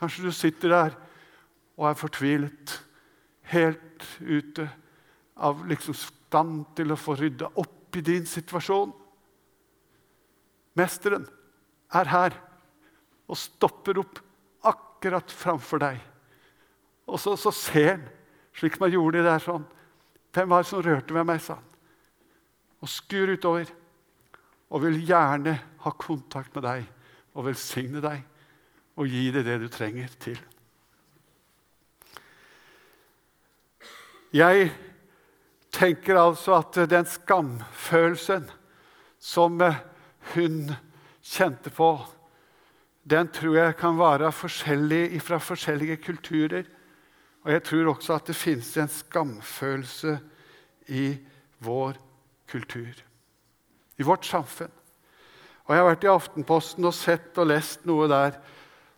Kanskje 0.00 0.26
du 0.26 0.34
sitter 0.34 0.74
der 0.74 0.96
og 1.78 1.86
er 1.88 1.98
fortvilet 1.98 2.74
helt 3.54 4.04
ute 4.20 4.66
av 5.34 5.62
liksom 5.70 5.94
stand 5.98 6.64
til 6.76 6.92
å 6.92 6.98
få 6.98 7.16
rydda 7.18 7.50
opp 7.62 7.96
i 7.98 8.02
din 8.04 8.26
situasjon. 8.26 8.92
Mesteren 10.74 11.28
er 11.94 12.10
her 12.10 12.36
og 13.28 13.38
stopper 13.38 14.00
opp 14.02 14.20
akkurat 14.66 15.32
framfor 15.32 15.80
deg. 15.82 16.00
Og 17.08 17.20
så, 17.20 17.36
så 17.40 17.52
ser 17.54 17.90
han, 17.94 18.04
slik 18.56 18.78
man 18.80 18.92
gjorde 18.92 19.20
det 19.20 19.28
der 19.28 19.42
sånn 19.42 19.64
Hvem 20.34 20.50
var 20.50 20.64
det 20.64 20.66
som 20.66 20.80
rørte 20.82 21.14
ved 21.14 21.26
meg, 21.28 21.38
sa 21.38 21.54
han. 21.60 21.66
Og 22.82 22.90
skur 22.90 23.30
utover. 23.30 23.68
Og 24.74 24.82
vil 24.82 24.96
gjerne 25.06 25.52
ha 25.84 25.92
kontakt 25.94 26.56
med 26.56 26.64
deg 26.66 26.88
og 27.38 27.46
velsigne 27.46 28.02
deg 28.02 28.24
og 28.98 29.10
gi 29.10 29.28
deg 29.34 29.46
det 29.46 29.60
du 29.62 29.68
trenger 29.70 30.10
til. 30.22 30.40
Jeg 34.34 34.72
tenker 35.74 36.18
altså 36.18 36.56
at 36.58 36.78
den 36.90 37.06
skamfølelsen 37.06 38.48
som 39.22 39.62
hun 40.34 40.58
kjente 41.22 41.70
på, 41.74 41.92
den 43.10 43.28
tror 43.28 43.56
jeg 43.56 43.76
kan 43.76 43.98
være 43.98 44.32
forskjellig 44.32 45.20
fra 45.22 45.38
forskjellige 45.38 45.96
kulturer. 45.96 46.64
Og 47.44 47.52
jeg 47.52 47.62
tror 47.62 47.90
også 47.92 48.14
at 48.14 48.26
det 48.26 48.36
finnes 48.36 48.76
en 48.76 48.88
skamfølelse 48.88 50.18
i 50.88 51.18
vår 51.60 51.98
kultur, 52.48 53.02
i 53.98 54.02
vårt 54.02 54.26
samfunn. 54.26 54.72
Og 55.64 55.74
Jeg 55.74 55.82
har 55.82 55.88
vært 55.88 56.04
i 56.04 56.12
Aftenposten 56.12 56.84
og 56.84 56.94
sett 56.94 57.38
og 57.40 57.48
lest 57.48 57.86
noe 57.88 58.08
der. 58.08 58.36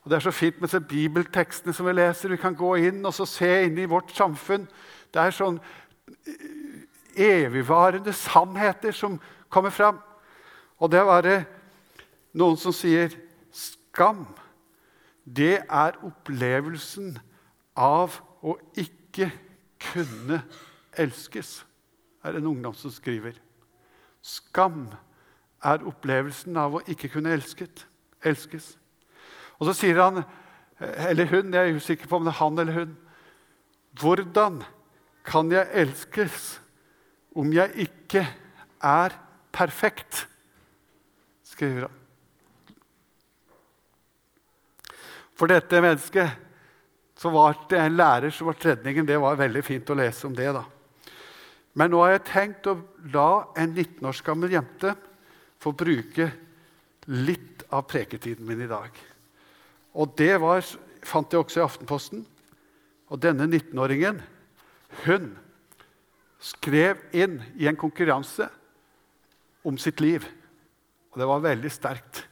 Og 0.03 0.11
Det 0.11 0.17
er 0.17 0.21
så 0.21 0.31
fint 0.31 0.61
med 0.61 0.69
disse 0.69 0.81
bibeltekstene 0.81 1.75
som 1.75 1.87
vi 1.87 1.93
leser. 1.93 2.29
Vi 2.29 2.37
kan 2.37 2.55
gå 2.55 2.75
inn 2.77 3.07
og 3.07 3.15
se 3.15 3.51
inn 3.67 3.79
i 3.79 3.91
vårt 3.91 4.11
samfunn 4.15 4.69
Det 5.15 5.23
er 5.23 5.31
sånn 5.31 5.61
evigvarende 7.17 8.13
sannheter 8.13 8.93
som 8.93 9.21
kommer 9.49 9.71
fram. 9.71 9.99
Og 10.79 10.91
det 10.91 11.01
var 11.01 11.23
bare 11.23 11.45
noen 12.37 12.59
som 12.61 12.75
sier 12.75 13.15
skam. 13.97 14.27
Det 15.25 15.65
er 15.65 15.97
opplevelsen 16.05 17.17
av 17.77 18.21
å 18.45 18.59
ikke 18.77 19.31
kunne 19.81 20.43
elskes, 20.97 21.63
er 22.25 22.37
en 22.37 22.49
ungdom 22.53 22.75
som 22.77 22.93
skriver. 22.93 23.39
Skam 24.21 24.87
er 25.65 25.85
opplevelsen 25.87 26.57
av 26.61 26.77
å 26.77 26.85
ikke 26.87 27.11
kunne 27.15 27.33
elsket, 27.35 27.87
elskes. 28.27 28.75
Og 29.57 29.71
så 29.71 29.77
sier 29.81 30.01
han, 30.03 30.23
eller 31.09 31.31
hun, 31.33 31.55
jeg 31.55 31.73
er 31.73 31.81
usikker 31.81 32.11
på 32.11 32.21
om 32.21 32.27
det 32.27 32.35
er 32.35 32.43
han 32.43 32.59
eller 32.61 32.81
hun 32.83 32.97
Hvordan 33.97 34.59
kan 35.25 35.49
jeg 35.49 35.71
elskes 35.73 36.59
om 37.33 37.49
jeg 37.57 37.89
ikke 37.89 38.27
er 38.85 39.17
perfekt? 39.57 40.27
skriver 41.49 41.87
han. 41.89 42.06
For 45.37 45.51
dette 45.51 45.83
mennesket 45.85 46.45
så 47.17 47.33
var 47.33 47.57
det 47.71 47.81
en 47.81 47.97
lærer 47.97 48.33
som 48.33 48.49
var 48.49 48.59
tredningen. 48.61 49.07
Det 49.09 49.19
var 49.21 49.39
veldig 49.41 49.63
fint 49.65 49.91
å 49.93 49.97
lese 49.97 50.27
om 50.29 50.35
det. 50.37 50.49
da. 50.53 50.65
Men 51.77 51.93
nå 51.93 52.01
har 52.05 52.17
jeg 52.17 52.29
tenkt 52.31 52.69
å 52.71 52.79
la 53.13 53.53
en 53.57 53.75
19 53.75 54.09
års 54.09 54.23
gammel 54.25 54.53
jente 54.57 54.95
få 55.61 55.73
bruke 55.77 56.31
litt 57.13 57.67
av 57.69 57.85
preketiden 57.91 58.47
min 58.49 58.65
i 58.65 58.71
dag. 58.71 58.91
Og 59.97 60.13
det 60.17 60.35
var, 60.41 60.65
fant 61.05 61.33
jeg 61.33 61.41
også 61.41 61.61
i 61.61 61.65
Aftenposten. 61.65 62.25
Og 63.13 63.21
denne 63.23 63.47
19-åringen, 63.47 64.19
hun 65.05 65.31
skrev 66.43 67.01
inn 67.17 67.39
i 67.57 67.69
en 67.69 67.79
konkurranse 67.79 68.49
om 69.67 69.79
sitt 69.81 70.01
liv. 70.01 70.25
Og 71.13 71.21
det 71.21 71.29
var 71.29 71.45
veldig 71.45 71.73
sterkt. 71.73 72.25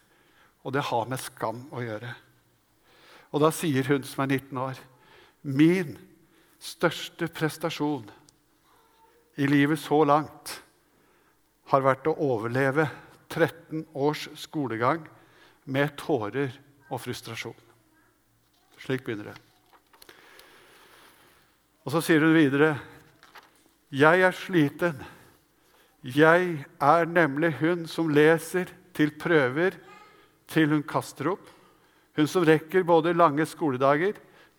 Og 0.64 0.72
det 0.74 0.88
har 0.88 1.08
med 1.08 1.20
skam 1.20 1.66
å 1.72 1.84
gjøre. 1.84 2.10
Og 3.34 3.42
da 3.42 3.50
sier 3.50 3.86
hun 3.90 4.04
som 4.06 4.22
er 4.22 4.36
19 4.36 4.60
år, 4.62 4.78
min 5.42 5.96
største 6.62 7.26
prestasjon 7.34 8.06
i 9.34 9.48
livet 9.50 9.80
så 9.82 10.04
langt 10.06 10.60
har 11.72 11.82
vært 11.82 12.06
å 12.06 12.14
overleve 12.22 12.86
13 13.26 13.82
års 13.98 14.28
skolegang 14.38 15.02
med 15.66 15.96
tårer 15.98 16.54
og 16.92 17.02
frustrasjon. 17.02 17.58
Slik 18.78 19.02
begynner 19.02 19.32
det. 19.32 19.36
Og 21.84 21.90
så 21.92 22.04
sier 22.04 22.22
hun 22.22 22.36
videre 22.36 22.76
Jeg 23.90 24.22
er 24.26 24.34
sliten. 24.34 25.02
Jeg 26.04 26.64
er 26.78 27.10
nemlig 27.10 27.54
hun 27.58 27.84
som 27.90 28.12
leser 28.12 28.70
til 28.94 29.10
prøver 29.18 29.74
til 30.50 30.70
hun 30.70 30.86
kaster 30.86 31.32
opp 31.34 31.50
hun 32.14 32.28
som 32.30 32.44
rekker 32.46 32.86
både 32.86 33.14
lange 33.16 33.46
skoledager, 33.48 34.14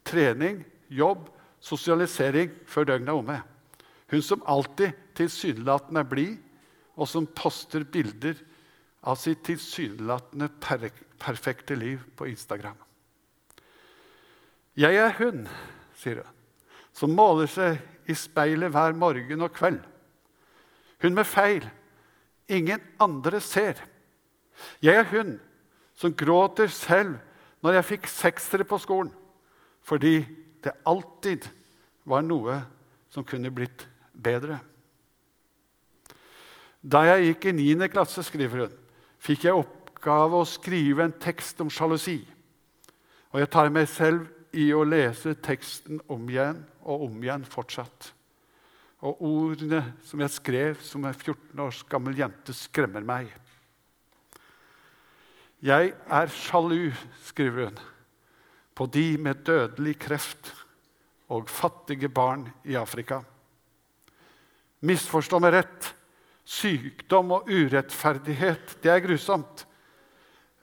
trening, 0.06 0.64
jobb, 0.92 1.30
sosialisering 1.64 2.52
før 2.70 2.90
døgnet 2.92 3.12
er 3.14 3.20
omme. 3.20 3.38
Hun 4.12 4.22
som 4.22 4.44
alltid 4.46 4.94
tilsynelatende 5.18 6.04
er 6.04 6.10
blid, 6.10 6.36
og 6.96 7.10
som 7.12 7.28
poster 7.28 7.84
bilder 7.84 8.38
av 9.06 9.18
sitt 9.20 9.44
tilsynelatende 9.48 10.50
per 10.64 10.90
perfekte 11.20 11.76
liv 11.78 12.04
på 12.16 12.28
Instagram. 12.30 12.78
Jeg 14.76 15.00
er 15.00 15.14
hun, 15.20 15.46
sier 15.96 16.22
hun, 16.22 16.32
som 16.96 17.12
måler 17.16 17.50
seg 17.52 17.80
i 18.12 18.16
speilet 18.16 18.72
hver 18.72 18.96
morgen 18.96 19.44
og 19.44 19.54
kveld. 19.56 19.82
Hun 21.04 21.16
med 21.16 21.28
feil 21.28 21.66
ingen 22.52 22.84
andre 23.02 23.42
ser. 23.44 23.80
Jeg 24.84 25.02
er 25.02 25.10
hun 25.12 25.36
som 25.98 26.14
gråter 26.16 26.72
selv 26.72 27.18
når 27.64 27.80
jeg 27.80 27.90
fikk 27.92 28.10
seksere 28.12 28.68
på 28.68 28.80
skolen, 28.82 29.12
fordi 29.86 30.20
det 30.64 30.74
alltid 30.88 31.48
var 32.06 32.26
noe 32.26 32.60
som 33.14 33.26
kunne 33.28 33.52
blitt 33.54 33.86
bedre. 34.12 34.60
Da 36.86 37.02
jeg 37.08 37.32
gikk 37.32 37.50
i 37.50 37.56
9. 37.58 37.88
klasse, 37.90 38.24
skriver 38.26 38.66
hun, 38.66 38.74
fikk 39.22 39.48
jeg 39.48 39.58
oppgave 39.58 40.38
å 40.38 40.48
skrive 40.50 41.06
en 41.06 41.16
tekst 41.22 41.62
om 41.64 41.72
sjalusi. 41.74 42.20
Og 43.34 43.42
jeg 43.42 43.52
tar 43.54 43.72
meg 43.74 43.88
selv 43.90 44.28
i 44.56 44.70
å 44.74 44.84
lese 44.88 45.34
teksten 45.44 46.00
om 46.12 46.28
igjen 46.30 46.62
og 46.86 47.08
om 47.08 47.24
igjen 47.24 47.48
fortsatt. 47.50 48.12
Og 49.06 49.24
ordene 49.26 49.82
som 50.06 50.22
jeg 50.24 50.34
skrev 50.34 50.78
som 50.86 51.04
en 51.06 51.14
14 51.14 51.66
års 51.66 51.82
gammel 51.90 52.16
jente, 52.18 52.54
skremmer 52.56 53.04
meg. 53.06 53.34
'Jeg 55.62 55.94
er 56.10 56.28
sjalu', 56.28 56.94
skriver 57.24 57.66
hun, 57.66 57.80
'på 58.76 58.86
de 58.86 59.18
med 59.18 59.46
dødelig 59.46 60.00
kreft 60.00 60.54
og 61.30 61.50
fattige 61.50 62.10
barn 62.10 62.50
i 62.64 62.76
Afrika'. 62.76 63.24
Misforstå 64.82 65.40
meg 65.40 65.54
rett. 65.54 65.94
Sykdom 66.46 67.32
og 67.32 67.48
urettferdighet, 67.50 68.78
det 68.84 68.92
er 68.92 69.00
grusomt. 69.02 69.66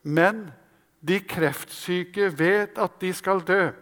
Men 0.03 0.53
de 1.01 1.19
kreftsyke 1.21 2.29
vet 2.39 2.79
at 2.79 3.01
de 3.01 3.11
skal 3.13 3.43
dø. 3.43 3.73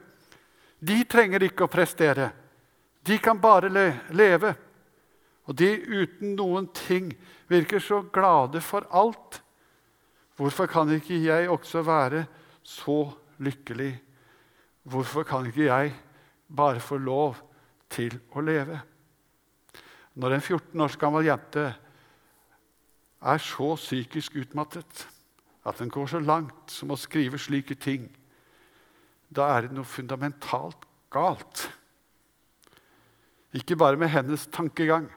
De 0.80 1.04
trenger 1.04 1.44
ikke 1.44 1.66
å 1.66 1.72
prestere. 1.72 2.30
De 3.04 3.18
kan 3.20 3.40
bare 3.40 3.68
leve. 3.68 4.54
Og 5.44 5.56
de 5.56 5.68
uten 5.76 6.34
noen 6.38 6.70
ting 6.72 7.12
virker 7.50 7.82
så 7.84 8.00
glade 8.12 8.62
for 8.64 8.86
alt 8.88 9.42
Hvorfor 10.40 10.70
kan 10.72 10.88
ikke 10.88 11.18
jeg 11.20 11.50
også 11.52 11.82
være 11.84 12.22
så 12.64 13.10
lykkelig? 13.44 13.92
Hvorfor 14.88 15.22
kan 15.28 15.44
ikke 15.46 15.66
jeg 15.66 15.90
bare 16.56 16.80
få 16.80 16.96
lov 16.96 17.34
til 17.92 18.14
å 18.32 18.40
leve? 18.40 18.78
Når 20.16 20.32
en 20.32 20.40
14 20.40 20.80
års 20.80 20.96
gammel 20.96 21.26
jente 21.28 21.64
er 23.20 23.42
så 23.44 23.74
psykisk 23.76 24.38
utmattet 24.40 25.02
at 25.68 25.76
den 25.76 25.92
går 25.92 26.08
så 26.08 26.22
langt 26.24 26.72
som 26.72 26.94
å 26.94 26.96
skrive 26.96 27.36
slike 27.36 27.76
ting, 27.76 28.06
da 29.28 29.50
er 29.58 29.68
det 29.68 29.76
noe 29.76 29.84
fundamentalt 29.84 30.86
galt. 31.12 31.66
Ikke 33.52 33.76
bare 33.76 34.00
med 34.00 34.08
hennes 34.08 34.48
tankegang, 34.48 35.10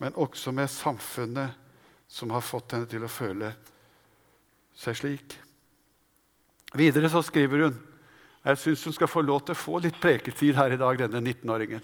men 0.00 0.16
også 0.16 0.56
med 0.56 0.72
samfunnet 0.72 1.60
som 2.08 2.32
har 2.32 2.40
fått 2.40 2.72
henne 2.72 2.88
til 2.88 3.04
å 3.04 3.12
føle 3.12 3.52
seg 4.80 4.96
slik. 4.96 5.36
Videre 6.76 7.10
så 7.12 7.22
skriver 7.26 7.66
hun 7.66 7.78
jeg 8.40 8.56
syns 8.56 8.84
hun 8.88 8.94
skal 8.96 9.10
få 9.10 9.20
lov 9.20 9.42
til 9.44 9.52
å 9.52 9.60
få 9.60 9.80
litt 9.84 9.98
preketid 10.00 10.56
her 10.56 10.72
i 10.72 10.78
dag, 10.80 10.96
denne 10.96 11.20
19-åringen. 11.20 11.82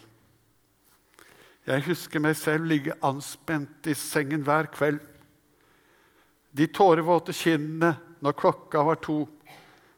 Jeg 1.66 1.84
husker 1.84 2.22
meg 2.22 2.36
selv 2.38 2.68
ligge 2.70 2.94
anspent 3.04 3.88
i 3.90 3.96
sengen 3.98 4.44
hver 4.46 4.70
kveld. 4.72 5.02
De 6.56 6.68
tårevåte 6.72 7.34
kinnene 7.36 7.90
når 8.24 8.36
klokka 8.40 8.84
var 8.86 8.96
to, 9.04 9.18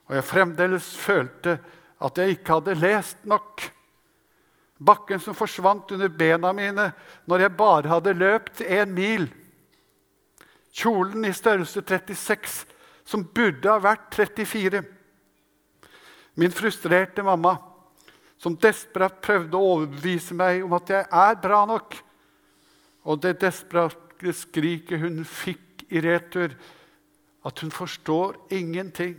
og 0.09 0.17
jeg 0.17 0.27
fremdeles 0.27 0.89
følte 0.99 1.61
at 2.03 2.19
jeg 2.19 2.39
ikke 2.39 2.57
hadde 2.57 2.79
lest 2.81 3.23
nok. 3.29 3.63
Bakken 4.79 5.23
som 5.23 5.37
forsvant 5.39 5.95
under 5.95 6.11
bena 6.11 6.51
mine 6.57 6.89
når 7.31 7.45
jeg 7.45 7.59
bare 7.59 7.93
hadde 7.93 8.17
løpt 8.19 8.65
én 8.67 8.91
mil. 8.97 9.29
Kjolen 10.75 11.27
i 11.29 11.35
størrelse 11.37 11.85
36 11.87 12.65
som 13.09 13.25
burde 13.25 13.71
ha 13.71 13.81
vært 13.81 14.11
34. 14.13 14.83
Min 16.39 16.53
frustrerte 16.55 17.25
mamma, 17.25 17.57
som 18.39 18.57
desperat 18.61 19.17
prøvde 19.25 19.59
å 19.59 19.71
overbevise 19.75 20.37
meg 20.39 20.61
om 20.67 20.77
at 20.77 20.93
jeg 20.93 21.07
er 21.23 21.39
bra 21.43 21.63
nok. 21.67 21.97
Og 23.09 23.23
det 23.25 23.39
desperate 23.43 24.35
skriket 24.37 25.01
hun 25.01 25.25
fikk 25.27 25.87
i 25.89 26.03
retur, 26.05 26.53
at 27.49 27.65
hun 27.65 27.73
forstår 27.73 28.37
ingenting. 28.53 29.17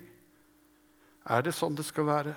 Er 1.25 1.43
det 1.43 1.56
sånn 1.58 1.75
det 1.75 1.88
skal 1.88 2.08
være? 2.08 2.36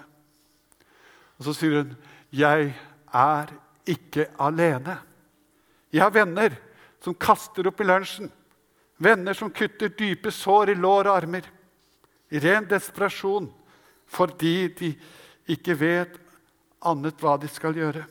Og 1.39 1.47
så 1.47 1.55
sier 1.59 1.83
hun, 1.83 1.97
'Jeg 2.33 2.75
er 3.13 3.47
ikke 3.87 4.31
alene'. 4.39 4.99
Jeg 5.93 6.03
har 6.03 6.11
venner 6.11 6.57
som 7.03 7.15
kaster 7.15 7.67
opp 7.67 7.81
i 7.81 7.85
lunsjen. 7.85 8.31
Venner 9.03 9.35
som 9.35 9.51
kutter 9.51 9.89
dype 9.99 10.31
sår 10.31 10.71
i 10.71 10.75
lår 10.79 11.09
og 11.09 11.17
armer. 11.17 11.47
I 12.31 12.39
ren 12.41 12.69
desperasjon 12.71 13.51
fordi 14.13 14.69
de 14.79 14.93
ikke 15.51 15.75
vet 15.81 16.19
annet 16.87 17.19
hva 17.23 17.37
de 17.41 17.49
skal 17.51 17.75
gjøre. 17.77 18.05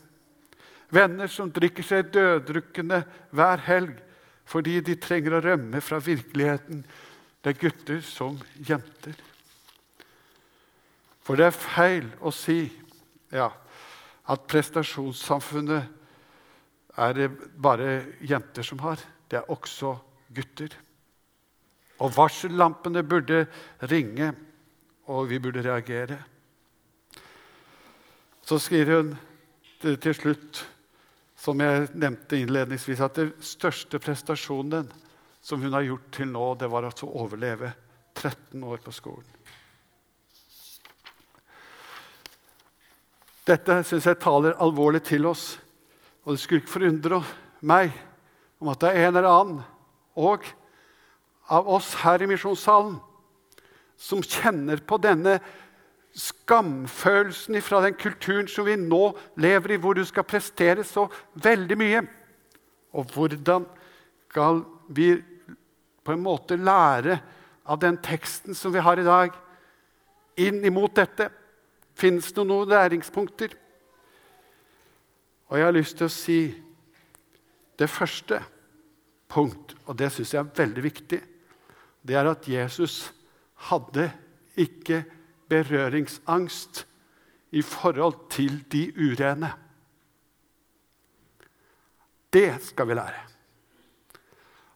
Venner 0.91 1.29
som 1.31 1.51
drikker 1.53 1.85
seg 1.87 2.11
døddrukkende 2.11 3.03
hver 3.31 3.63
helg 3.69 3.95
fordi 4.51 4.81
de 4.83 4.97
trenger 4.99 5.37
å 5.37 5.43
rømme 5.45 5.79
fra 5.79 6.01
virkeligheten. 6.03 6.83
Det 7.41 7.49
er 7.53 7.61
gutter 7.61 8.01
som 8.03 8.35
jenter. 8.67 9.15
For 11.23 11.39
det 11.39 11.45
er 11.47 11.55
feil 11.55 12.09
å 12.19 12.33
si 12.35 12.65
ja, 13.31 13.47
at 14.27 14.47
prestasjonssamfunnet 14.51 15.83
er 16.99 17.13
det 17.15 17.29
bare 17.55 18.17
jenter 18.27 18.63
som 18.67 18.79
har. 18.83 18.99
Det 19.31 19.39
er 19.39 19.51
også 19.53 19.95
gutter. 20.35 20.73
Og 22.01 22.13
varsellampene 22.15 23.03
burde 23.05 23.45
ringe, 23.91 24.31
og 25.11 25.29
vi 25.29 25.39
burde 25.43 25.63
reagere. 25.65 26.17
Så 28.41 28.59
skriver 28.59 29.01
hun 29.01 29.13
til 29.81 30.15
slutt, 30.15 30.63
som 31.37 31.61
jeg 31.61 31.89
nevnte 31.97 32.37
innledningsvis, 32.37 33.01
at 33.01 33.17
den 33.17 33.31
største 33.41 33.99
prestasjonen 34.01 34.89
som 35.41 35.61
hun 35.61 35.73
har 35.73 35.85
gjort 35.87 36.09
til 36.13 36.29
nå, 36.29 36.53
det 36.55 36.69
var 36.69 36.85
altså 36.85 37.07
å 37.09 37.23
overleve 37.23 37.71
13 38.13 38.61
år 38.61 38.81
på 38.85 38.93
skolen. 38.93 39.37
Dette 43.47 43.79
syns 43.87 44.05
jeg 44.05 44.21
taler 44.21 44.59
alvorlig 44.61 45.01
til 45.07 45.25
oss. 45.25 45.55
Og 46.21 46.35
det 46.35 46.43
skulle 46.43 46.61
ikke 46.61 46.75
forundre 46.75 47.23
meg 47.65 47.93
om 48.61 48.69
at 48.69 48.83
det 48.83 48.91
er 48.91 49.07
en 49.07 49.15
eller 49.15 49.29
annen 49.29 49.63
og 50.15 50.45
av 51.51 51.67
oss 51.67 51.93
her 52.03 52.23
i 52.23 52.29
misjonssalen 52.31 52.97
som 54.01 54.23
kjenner 54.23 54.81
på 54.87 54.97
denne 55.01 55.37
skamfølelsen 56.17 57.59
fra 57.63 57.81
den 57.85 57.95
kulturen 57.99 58.49
som 58.51 58.65
vi 58.67 58.75
nå 58.79 59.11
lever 59.39 59.75
i, 59.75 59.79
hvor 59.79 59.95
du 59.95 60.03
skal 60.07 60.27
prestere 60.27 60.83
så 60.87 61.05
veldig 61.39 61.77
mye. 61.79 62.01
Og 62.97 63.13
hvordan 63.13 63.67
skal 64.31 64.63
vi 64.91 65.13
på 66.01 66.15
en 66.15 66.23
måte 66.23 66.57
lære 66.59 67.19
av 67.63 67.79
den 67.79 67.99
teksten 68.03 68.57
som 68.57 68.73
vi 68.73 68.83
har 68.83 68.99
i 68.99 69.07
dag, 69.07 69.35
inn 70.39 70.59
imot 70.65 70.95
dette? 70.97 71.29
Finnes 71.95 72.31
det 72.33 72.47
noen 72.47 72.71
læringspunkter? 72.71 73.53
Og 75.51 75.59
jeg 75.59 75.67
har 75.67 75.75
lyst 75.75 75.99
til 75.99 76.07
å 76.07 76.15
si 76.15 76.39
det 77.79 77.89
første 77.91 78.39
punkt, 79.31 79.75
og 79.87 79.97
det 79.99 80.11
syns 80.13 80.33
jeg 80.35 80.43
er 80.43 80.55
veldig 80.57 80.83
viktig, 80.83 81.21
det 82.01 82.17
er 82.17 82.29
at 82.31 82.47
Jesus 82.49 83.11
hadde 83.69 84.09
ikke 84.59 85.03
berøringsangst 85.51 86.85
i 87.51 87.61
forhold 87.61 88.17
til 88.31 88.61
de 88.71 88.87
urene. 88.95 89.51
Det 92.31 92.61
skal 92.63 92.87
vi 92.87 92.95
lære. 92.95 93.27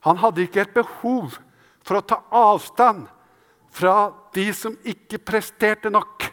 Han 0.06 0.20
hadde 0.22 0.44
ikke 0.44 0.66
et 0.66 0.76
behov 0.76 1.38
for 1.86 1.98
å 1.98 2.06
ta 2.06 2.20
avstand 2.36 3.08
fra 3.76 4.12
de 4.36 4.50
som 4.56 4.76
ikke 4.86 5.22
presterte 5.24 5.90
nok. 5.90 6.28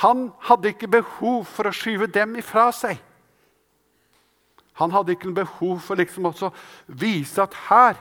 Han 0.00 0.30
hadde 0.46 0.72
ikke 0.72 0.88
behov 0.88 1.44
for 1.50 1.68
å 1.68 1.74
skyve 1.74 2.08
dem 2.10 2.38
ifra 2.40 2.70
seg. 2.72 2.96
Han 4.80 4.94
hadde 4.94 5.14
ikke 5.14 5.28
noe 5.28 5.42
behov 5.42 5.80
for 5.84 6.00
liksom 6.00 6.30
å 6.30 6.52
vise 7.00 7.42
at 7.42 7.56
her 7.68 7.98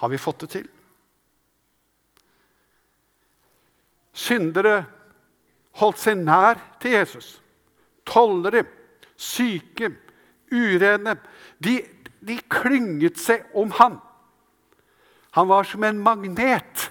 har 0.00 0.12
vi 0.12 0.20
fått 0.20 0.44
det 0.44 0.50
til. 0.58 0.66
Syndere 4.14 4.84
holdt 5.80 6.02
seg 6.02 6.20
nær 6.22 6.60
til 6.82 6.98
Jesus. 6.98 7.28
Tollere, 8.06 8.64
syke, 9.16 9.90
urene. 10.52 11.16
De, 11.58 11.80
de 12.20 12.38
klynget 12.52 13.18
seg 13.18 13.48
om 13.56 13.72
han. 13.80 13.98
Han 15.34 15.48
var 15.50 15.66
som 15.66 15.82
en 15.88 16.02
magnet 16.04 16.90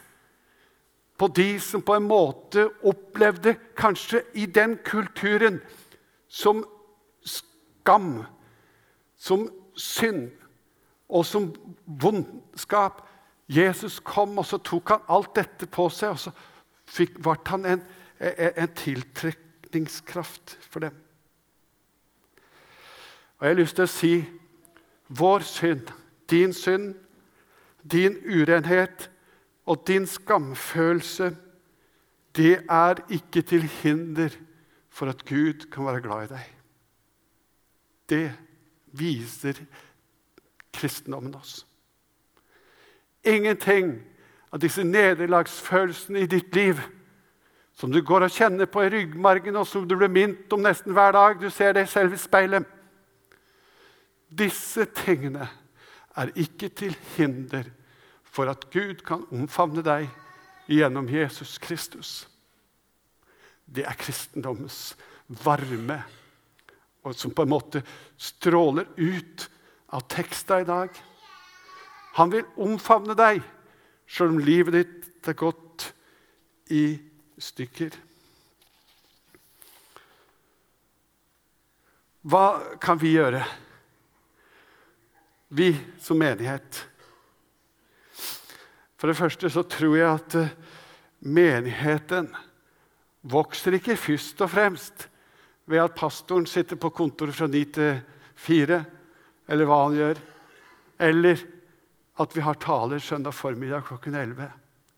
på 1.22 1.30
de 1.32 1.60
som 1.64 1.84
på 1.86 1.96
en 1.96 2.08
måte 2.10 2.66
opplevde, 2.84 3.54
kanskje 3.78 4.24
i 4.34 4.48
den 4.50 4.76
kulturen, 4.84 5.62
som 6.28 6.64
skam, 7.84 8.24
som 9.16 9.50
synd 9.76 10.32
og 11.10 11.26
som 11.26 11.52
vondskap. 11.86 13.04
Jesus 13.48 14.00
kom, 14.00 14.38
og 14.38 14.46
så 14.48 14.58
tok 14.58 14.96
han 14.96 15.10
alt 15.12 15.36
dette 15.36 15.68
på 15.68 15.90
seg, 15.92 16.16
og 16.16 16.20
så 16.20 16.32
fikk, 16.88 17.20
ble 17.20 17.36
han 17.50 17.68
en, 17.68 17.84
en 18.24 18.76
tiltrekningskraft 18.80 20.58
for 20.64 20.88
dem. 20.88 20.96
Og 23.38 23.48
Jeg 23.48 23.52
har 23.52 23.60
lyst 23.60 23.76
til 23.76 23.84
å 23.84 23.92
si 23.92 24.14
vår 25.12 25.44
synd, 25.44 25.92
din 26.32 26.56
synd, 26.56 26.94
din 27.84 28.16
urenhet 28.24 29.10
og 29.68 29.84
din 29.88 30.08
skamfølelse, 30.08 31.34
det 32.34 32.64
er 32.72 33.04
ikke 33.14 33.44
til 33.46 33.68
hinder 33.84 34.34
for 34.90 35.12
at 35.12 35.26
Gud 35.28 35.68
kan 35.70 35.86
være 35.86 36.02
glad 36.02 36.24
i 36.24 36.32
deg. 36.32 36.63
Det 38.14 38.30
viser 38.94 39.58
kristendommen 40.74 41.34
oss. 41.36 41.64
Ingenting 43.26 43.96
av 44.54 44.62
disse 44.62 44.84
nederlagsfølelsene 44.86 46.22
i 46.22 46.30
ditt 46.30 46.54
liv 46.56 46.82
som 47.74 47.92
du 47.92 48.04
går 48.06 48.28
og 48.28 48.34
kjenner 48.34 48.70
på 48.70 48.84
i 48.86 48.92
ryggmargen, 48.94 49.56
og 49.58 49.66
som 49.68 49.88
du 49.88 49.96
blir 49.98 50.12
minnet 50.14 50.52
om 50.54 50.62
nesten 50.62 50.94
hver 50.94 51.16
dag 51.16 51.40
du 51.42 51.50
ser 51.50 51.74
deg 51.74 51.90
selv 51.90 52.14
i 52.14 52.22
speilet 52.22 52.70
Disse 54.34 54.86
tingene 54.98 55.46
er 56.18 56.32
ikke 56.42 56.70
til 56.74 56.96
hinder 57.16 57.68
for 58.24 58.50
at 58.50 58.66
Gud 58.74 59.04
kan 59.06 59.26
omfavne 59.34 59.84
deg 59.86 60.08
gjennom 60.66 61.10
Jesus 61.10 61.60
Kristus. 61.62 62.24
Det 63.66 63.86
er 63.86 63.98
kristendommens 64.00 64.96
varme, 65.44 66.00
og 67.04 67.16
som 67.18 67.34
på 67.36 67.46
en 67.46 67.52
måte 67.52 67.82
stråler 68.18 68.88
ut 68.96 69.48
av 69.94 70.06
teksta 70.12 70.62
i 70.62 70.68
dag. 70.68 70.90
Han 72.20 72.32
vil 72.34 72.48
omfavne 72.62 73.16
deg 73.18 73.42
sjøl 74.10 74.36
om 74.36 74.42
livet 74.44 74.78
ditt 74.78 75.30
er 75.30 75.38
gått 75.40 75.90
i 76.74 76.86
stykker. 77.42 77.96
Hva 82.24 82.78
kan 82.80 83.00
vi 83.02 83.16
gjøre, 83.18 83.44
vi 85.54 85.74
som 86.00 86.22
menighet? 86.22 86.86
For 88.96 89.12
det 89.12 89.20
første 89.20 89.50
så 89.52 89.66
tror 89.68 89.98
jeg 90.00 90.08
at 90.08 90.36
eh, 90.40 90.54
menigheten 91.28 92.30
vokser 93.28 93.76
ikke 93.76 94.00
først 94.00 94.40
og 94.46 94.52
fremst 94.54 95.10
ved 95.66 95.80
at 95.80 95.96
pastoren 95.96 96.46
sitter 96.50 96.80
på 96.80 96.92
kontoret 96.96 97.36
fra 97.36 97.48
ni 97.48 97.64
til 97.66 98.02
fire, 98.36 98.84
eller 99.48 99.68
hva 99.68 99.80
han 99.86 99.98
gjør, 99.98 100.22
eller 101.08 101.44
at 102.24 102.36
vi 102.36 102.44
har 102.46 102.60
taler 102.62 103.02
søndag 103.02 103.36
formiddag 103.36 103.86
klokken 103.88 104.16
11. 104.16 104.52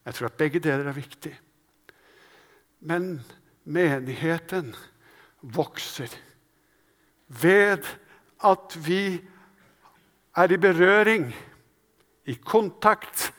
Jeg 0.06 0.15
tror 0.17 0.30
at 0.30 0.39
begge 0.39 0.62
deler 0.62 0.89
er 0.89 0.97
viktig. 0.97 1.34
Men 2.86 3.21
menigheten 3.63 4.73
vokser 5.41 6.12
ved 7.28 7.86
at 8.45 8.75
vi 8.86 9.17
er 10.36 10.51
i 10.51 10.58
berøring, 10.62 11.30
i 12.25 12.34
kontakt 12.41 13.32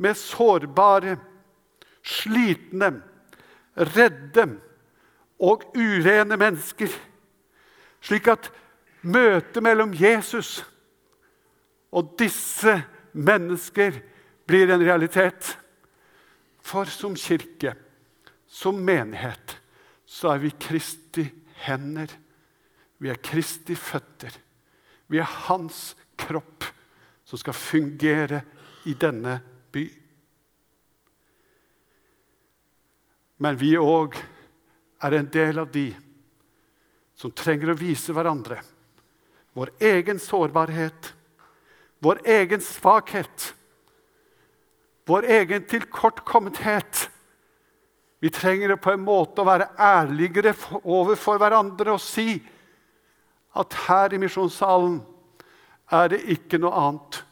med 0.00 0.16
sårbare, 0.16 1.16
slitne, 2.02 3.02
redde 3.76 4.46
og 5.40 5.64
urene 5.76 6.36
mennesker. 6.36 6.92
Slik 8.00 8.28
at 8.28 8.50
møtet 9.02 9.62
mellom 9.64 9.94
Jesus 9.96 10.60
og 11.90 12.14
disse 12.20 12.76
mennesker 13.12 13.96
blir 14.48 14.70
en 14.70 14.84
realitet. 14.84 15.56
For 16.60 16.84
som 16.92 17.16
kirke, 17.16 17.74
som 18.46 18.78
menighet, 18.84 19.56
så 20.06 20.34
er 20.34 20.42
vi 20.42 20.52
Kristi 20.60 21.24
hender. 21.64 22.12
Vi 23.00 23.08
er 23.08 23.20
Kristi 23.22 23.74
føtter. 23.74 24.34
Vi 25.08 25.18
er 25.18 25.36
Hans 25.48 25.94
kropp 26.20 26.66
som 27.24 27.38
skal 27.38 27.56
fungere 27.56 28.42
i 28.90 28.94
denne 28.98 29.38
by. 29.72 29.84
Men 33.40 33.56
vi 33.60 33.72
òg 33.78 34.18
er 35.02 35.16
en 35.16 35.30
del 35.32 35.58
av 35.62 35.70
de 35.72 35.88
som 37.16 37.32
trenger 37.36 37.72
å 37.72 37.78
vise 37.78 38.12
hverandre 38.16 38.60
vår 39.52 39.70
egen 39.78 40.18
sårbarhet, 40.18 41.14
vår 41.98 42.20
egen 42.24 42.60
svakhet, 42.60 43.54
vår 45.04 45.24
egen 45.24 45.66
tilkortkommenhet. 45.66 47.10
Vi 48.18 48.30
trenger 48.30 48.76
på 48.76 48.92
en 48.92 49.02
måte 49.04 49.42
å 49.42 49.48
være 49.48 49.70
ærligere 49.80 50.54
overfor 50.84 51.40
hverandre 51.40 51.96
og 51.96 52.02
si 52.04 52.38
at 53.58 53.74
her 53.88 54.14
i 54.14 54.20
misjonssalen 54.22 55.00
er 55.90 56.12
det 56.12 56.22
ikke 56.36 56.60
noe 56.62 56.84
annet 56.84 57.22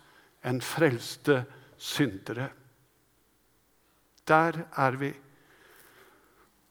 enn 0.48 0.58
frelste 0.64 1.42
syndere. 1.78 2.48
Der 4.26 4.64
er 4.74 4.98
vi. 4.98 5.12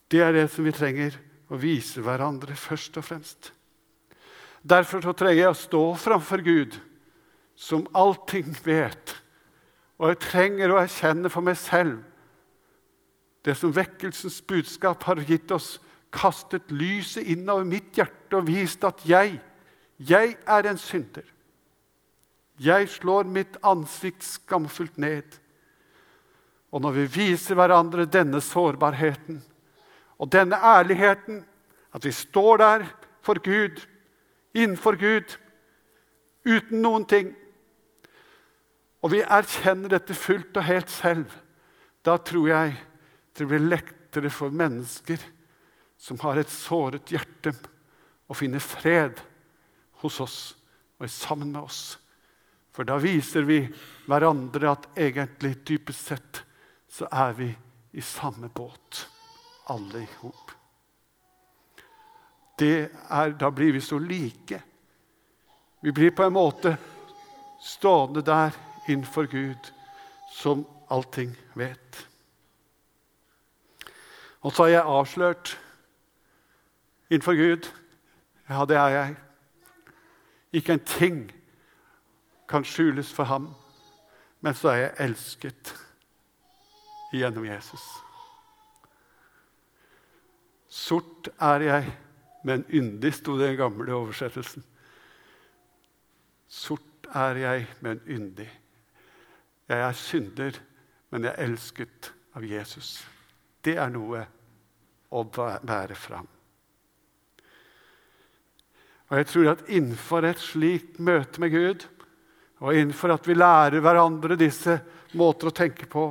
Det 0.07 0.21
er 0.23 0.35
det 0.35 0.47
som 0.51 0.67
vi 0.67 0.73
trenger 0.75 1.15
å 1.51 1.59
vise 1.59 2.01
hverandre 2.03 2.55
først 2.55 2.99
og 2.99 3.05
fremst. 3.07 3.51
Derfor 4.67 5.03
så 5.03 5.13
trenger 5.15 5.41
jeg 5.43 5.53
å 5.53 5.61
stå 5.61 5.83
framfor 5.99 6.43
Gud, 6.43 6.77
som 7.55 7.87
allting 7.97 8.51
vet. 8.65 9.15
Og 9.97 10.11
jeg 10.11 10.21
trenger 10.27 10.71
å 10.73 10.79
erkjenne 10.81 11.31
for 11.31 11.45
meg 11.45 11.57
selv 11.59 12.03
det 13.47 13.55
som 13.55 13.71
vekkelsens 13.71 14.41
budskap 14.43 15.05
har 15.07 15.21
gitt 15.23 15.51
oss, 15.55 15.77
kastet 16.11 16.67
lyset 16.73 17.29
innover 17.31 17.63
mitt 17.67 17.95
hjerte 17.95 18.39
og 18.39 18.47
vist 18.49 18.83
at 18.83 18.99
jeg, 19.07 19.37
jeg 20.03 20.33
er 20.43 20.67
en 20.67 20.79
synder. 20.81 21.23
Jeg 22.59 22.89
slår 22.91 23.29
mitt 23.31 23.55
ansikt 23.63 24.25
skamfullt 24.25 24.97
ned. 24.99 25.37
Og 26.75 26.83
når 26.83 26.97
vi 26.97 27.05
viser 27.21 27.55
hverandre 27.55 28.07
denne 28.09 28.41
sårbarheten 28.43 29.39
og 30.17 30.31
denne 30.31 30.55
ærligheten, 30.55 31.43
at 31.93 32.05
vi 32.05 32.11
står 32.11 32.57
der 32.57 32.85
for 33.21 33.39
Gud, 33.43 33.81
innenfor 34.53 34.97
Gud, 34.97 35.37
uten 36.47 36.81
noen 36.81 37.05
ting, 37.05 37.33
og 39.01 39.11
vi 39.13 39.21
erkjenner 39.21 39.93
dette 39.93 40.15
fullt 40.17 40.57
og 40.57 40.65
helt 40.67 40.89
selv, 40.91 41.31
da 42.05 42.17
tror 42.17 42.47
jeg 42.49 42.75
det 43.37 43.47
blir 43.47 43.67
lettere 43.67 44.31
for 44.33 44.49
mennesker 44.49 45.21
som 45.97 46.19
har 46.23 46.39
et 46.39 46.51
såret 46.51 47.11
hjerte, 47.11 47.53
å 48.27 48.35
finne 48.35 48.59
fred 48.59 49.21
hos 50.01 50.19
oss 50.19 50.39
og 50.99 51.09
sammen 51.11 51.53
med 51.53 51.61
oss. 51.61 51.97
For 52.75 52.85
da 52.85 52.97
viser 53.01 53.45
vi 53.47 53.61
hverandre 54.05 54.73
at 54.73 54.89
egentlig, 54.99 55.55
dypest 55.65 56.11
sett, 56.11 56.41
så 56.91 57.07
er 57.09 57.31
vi 57.37 57.47
i 57.97 58.03
samme 58.03 58.49
båt, 58.53 59.05
alle 59.69 60.01
i 60.03 60.07
hop. 60.21 60.51
Da 63.39 63.51
blir 63.51 63.73
vi 63.73 63.81
så 63.81 63.99
like. 63.99 64.61
Vi 65.81 65.91
blir 65.91 66.11
på 66.11 66.23
en 66.23 66.33
måte 66.33 66.77
stående 67.61 68.21
der 68.21 68.55
innenfor 68.87 69.25
Gud, 69.29 69.73
som 70.31 70.65
allting 70.89 71.35
vet. 71.53 72.07
Og 74.41 74.51
så 74.53 74.63
har 74.63 74.69
jeg 74.69 74.83
avslørt 74.85 75.59
innenfor 77.09 77.35
Gud. 77.35 77.69
Ja, 78.49 78.65
det 78.65 78.77
er 78.77 78.87
jeg. 78.87 79.15
Ikke 80.53 80.73
en 80.73 80.85
ting 80.85 81.31
kan 82.49 82.63
skjules 82.63 83.13
for 83.13 83.23
ham, 83.23 83.53
men 84.41 84.53
så 84.53 84.69
er 84.69 84.75
jeg 84.75 84.95
elsket 84.99 85.73
gjennom 87.11 87.45
Jesus. 87.45 88.06
Sort 90.67 91.29
er 91.39 91.63
jeg, 91.63 91.91
men 92.47 92.65
yndig, 92.69 93.13
sto 93.15 93.37
den 93.39 93.55
gamle 93.59 93.93
oversettelsen. 93.95 94.63
Sort 96.47 97.07
er 97.15 97.39
jeg, 97.41 97.67
men 97.83 98.01
yndig. 98.07 98.47
Jeg 99.67 99.83
er 99.83 99.99
synder, 99.99 100.59
men 101.11 101.27
jeg 101.27 101.33
er 101.33 101.47
elsket 101.47 102.11
av 102.35 102.45
Jesus. 102.47 103.01
Det 103.63 103.77
er 103.79 103.91
noe 103.91 104.23
å 105.11 105.23
bære 105.23 105.95
fram. 105.95 106.27
Og 109.07 109.19
jeg 109.21 109.27
tror 109.31 109.53
at 109.53 109.67
innenfor 109.71 110.27
et 110.27 110.41
slikt 110.43 110.99
møte 110.99 111.39
med 111.39 111.53
Gud, 111.53 111.85
og 112.59 112.73
innenfor 112.75 113.13
at 113.13 113.27
vi 113.27 113.37
lærer 113.37 113.83
hverandre 113.83 114.35
disse 114.39 114.79
måter 115.15 115.51
å 115.51 115.55
tenke 115.55 115.87
på, 115.87 116.09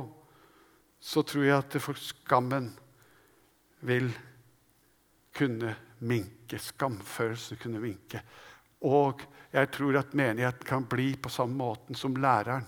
så 0.97 1.21
tror 1.21 1.45
jeg 1.45 1.57
at 1.57 1.77
skammen 2.01 2.71
vil 3.85 4.09
kunne 5.37 5.75
minke. 5.99 6.59
Skamfølelse 6.59 7.57
kunne 7.61 7.81
minke. 7.83 8.21
Og 8.85 9.21
jeg 9.53 9.69
tror 9.73 9.99
at 9.99 10.15
menigheten 10.17 10.67
kan 10.67 10.85
bli 10.89 11.15
på 11.15 11.29
samme 11.29 11.57
måten 11.57 11.95
som 11.95 12.15
læreren 12.15 12.67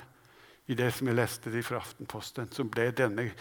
i 0.69 0.77
det 0.77 0.91
som 0.93 1.09
jeg 1.09 1.17
leste 1.17 1.51
det 1.53 1.63
fra 1.65 1.81
Aftenposten, 1.81 2.51
som 2.53 2.69
ble 2.69 2.91
denne 2.93 3.31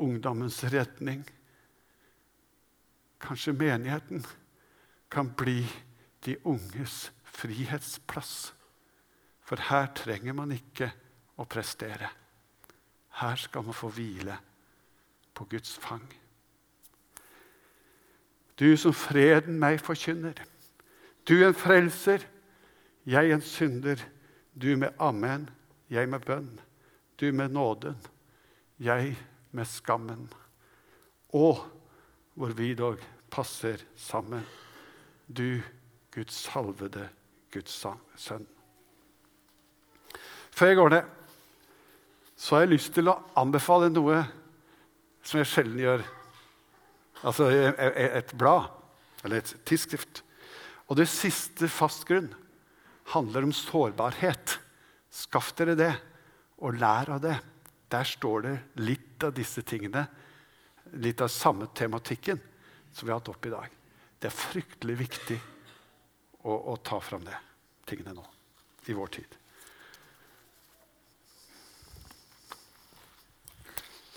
ungdommens 0.00 0.62
retning. 0.72 1.24
Kanskje 3.20 3.52
menigheten 3.52 4.24
kan 5.12 5.28
bli 5.36 5.60
de 6.24 6.36
unges 6.44 7.10
frihetsplass. 7.24 8.54
For 9.44 9.60
her 9.68 9.90
trenger 9.96 10.36
man 10.36 10.52
ikke 10.56 10.88
å 11.36 11.44
prestere. 11.44 12.08
Her 13.20 13.36
skal 13.36 13.66
man 13.66 13.76
få 13.76 13.90
hvile 13.92 14.36
på 15.34 15.44
Guds 15.50 15.74
fang. 15.82 16.06
Du 18.60 18.76
som 18.76 18.92
freden 18.92 19.56
meg 19.60 19.80
forkynner. 19.80 20.36
Du 21.24 21.38
en 21.46 21.56
frelser, 21.56 22.26
jeg 23.08 23.32
en 23.32 23.44
synder. 23.44 24.02
Du 24.52 24.74
med 24.76 24.92
amen, 25.00 25.48
jeg 25.88 26.08
med 26.08 26.26
bønn. 26.26 26.60
Du 27.20 27.30
med 27.32 27.48
nåden, 27.56 27.96
jeg 28.78 29.16
med 29.50 29.64
skammen. 29.64 30.28
Og 31.32 31.64
hvor 32.34 32.52
vi 32.56 32.74
dog 32.74 33.00
passer 33.30 33.80
sammen. 33.96 34.44
Du 35.28 35.62
Guds 36.12 36.34
salvede 36.34 37.08
Guds 37.52 37.86
sønn. 38.16 38.46
Før 40.50 40.66
jeg 40.66 40.76
går 40.76 40.88
ned, 40.88 41.02
så 42.36 42.54
har 42.54 42.64
jeg 42.64 42.74
lyst 42.74 42.92
til 42.94 43.08
å 43.08 43.20
anbefale 43.38 43.88
noe 43.92 44.24
som 45.22 45.38
jeg 45.40 45.48
sjelden 45.48 45.80
gjør. 45.80 46.02
Altså 47.26 47.50
et 47.50 48.32
blad 48.38 48.70
eller 49.24 49.42
et 49.42 49.54
tidsskrift. 49.68 50.22
Og 50.88 50.98
det 50.98 51.08
siste 51.10 51.68
fastgrunn 51.70 52.30
handler 53.12 53.46
om 53.46 53.54
sårbarhet. 53.54 54.56
Skaff 55.10 55.52
dere 55.58 55.76
det, 55.78 55.92
og 56.62 56.78
lær 56.78 57.10
av 57.16 57.22
det. 57.24 57.36
Der 57.90 58.06
står 58.06 58.46
det 58.46 58.54
litt 58.82 59.24
av 59.26 59.34
disse 59.34 59.64
tingene, 59.66 60.04
litt 61.02 61.20
av 61.20 61.30
samme 61.32 61.68
tematikken 61.74 62.40
som 62.92 63.06
vi 63.06 63.12
har 63.12 63.20
hatt 63.20 63.32
opp 63.32 63.46
i 63.46 63.52
dag. 63.52 63.76
Det 64.20 64.28
er 64.30 64.36
fryktelig 64.36 64.96
viktig 65.00 65.38
å, 66.44 66.54
å 66.54 66.76
ta 66.84 67.00
fram 67.02 67.24
det 67.26 67.36
tingene 67.88 68.14
nå, 68.14 68.24
i 68.86 68.96
vår 68.96 69.14
tid. 69.18 69.39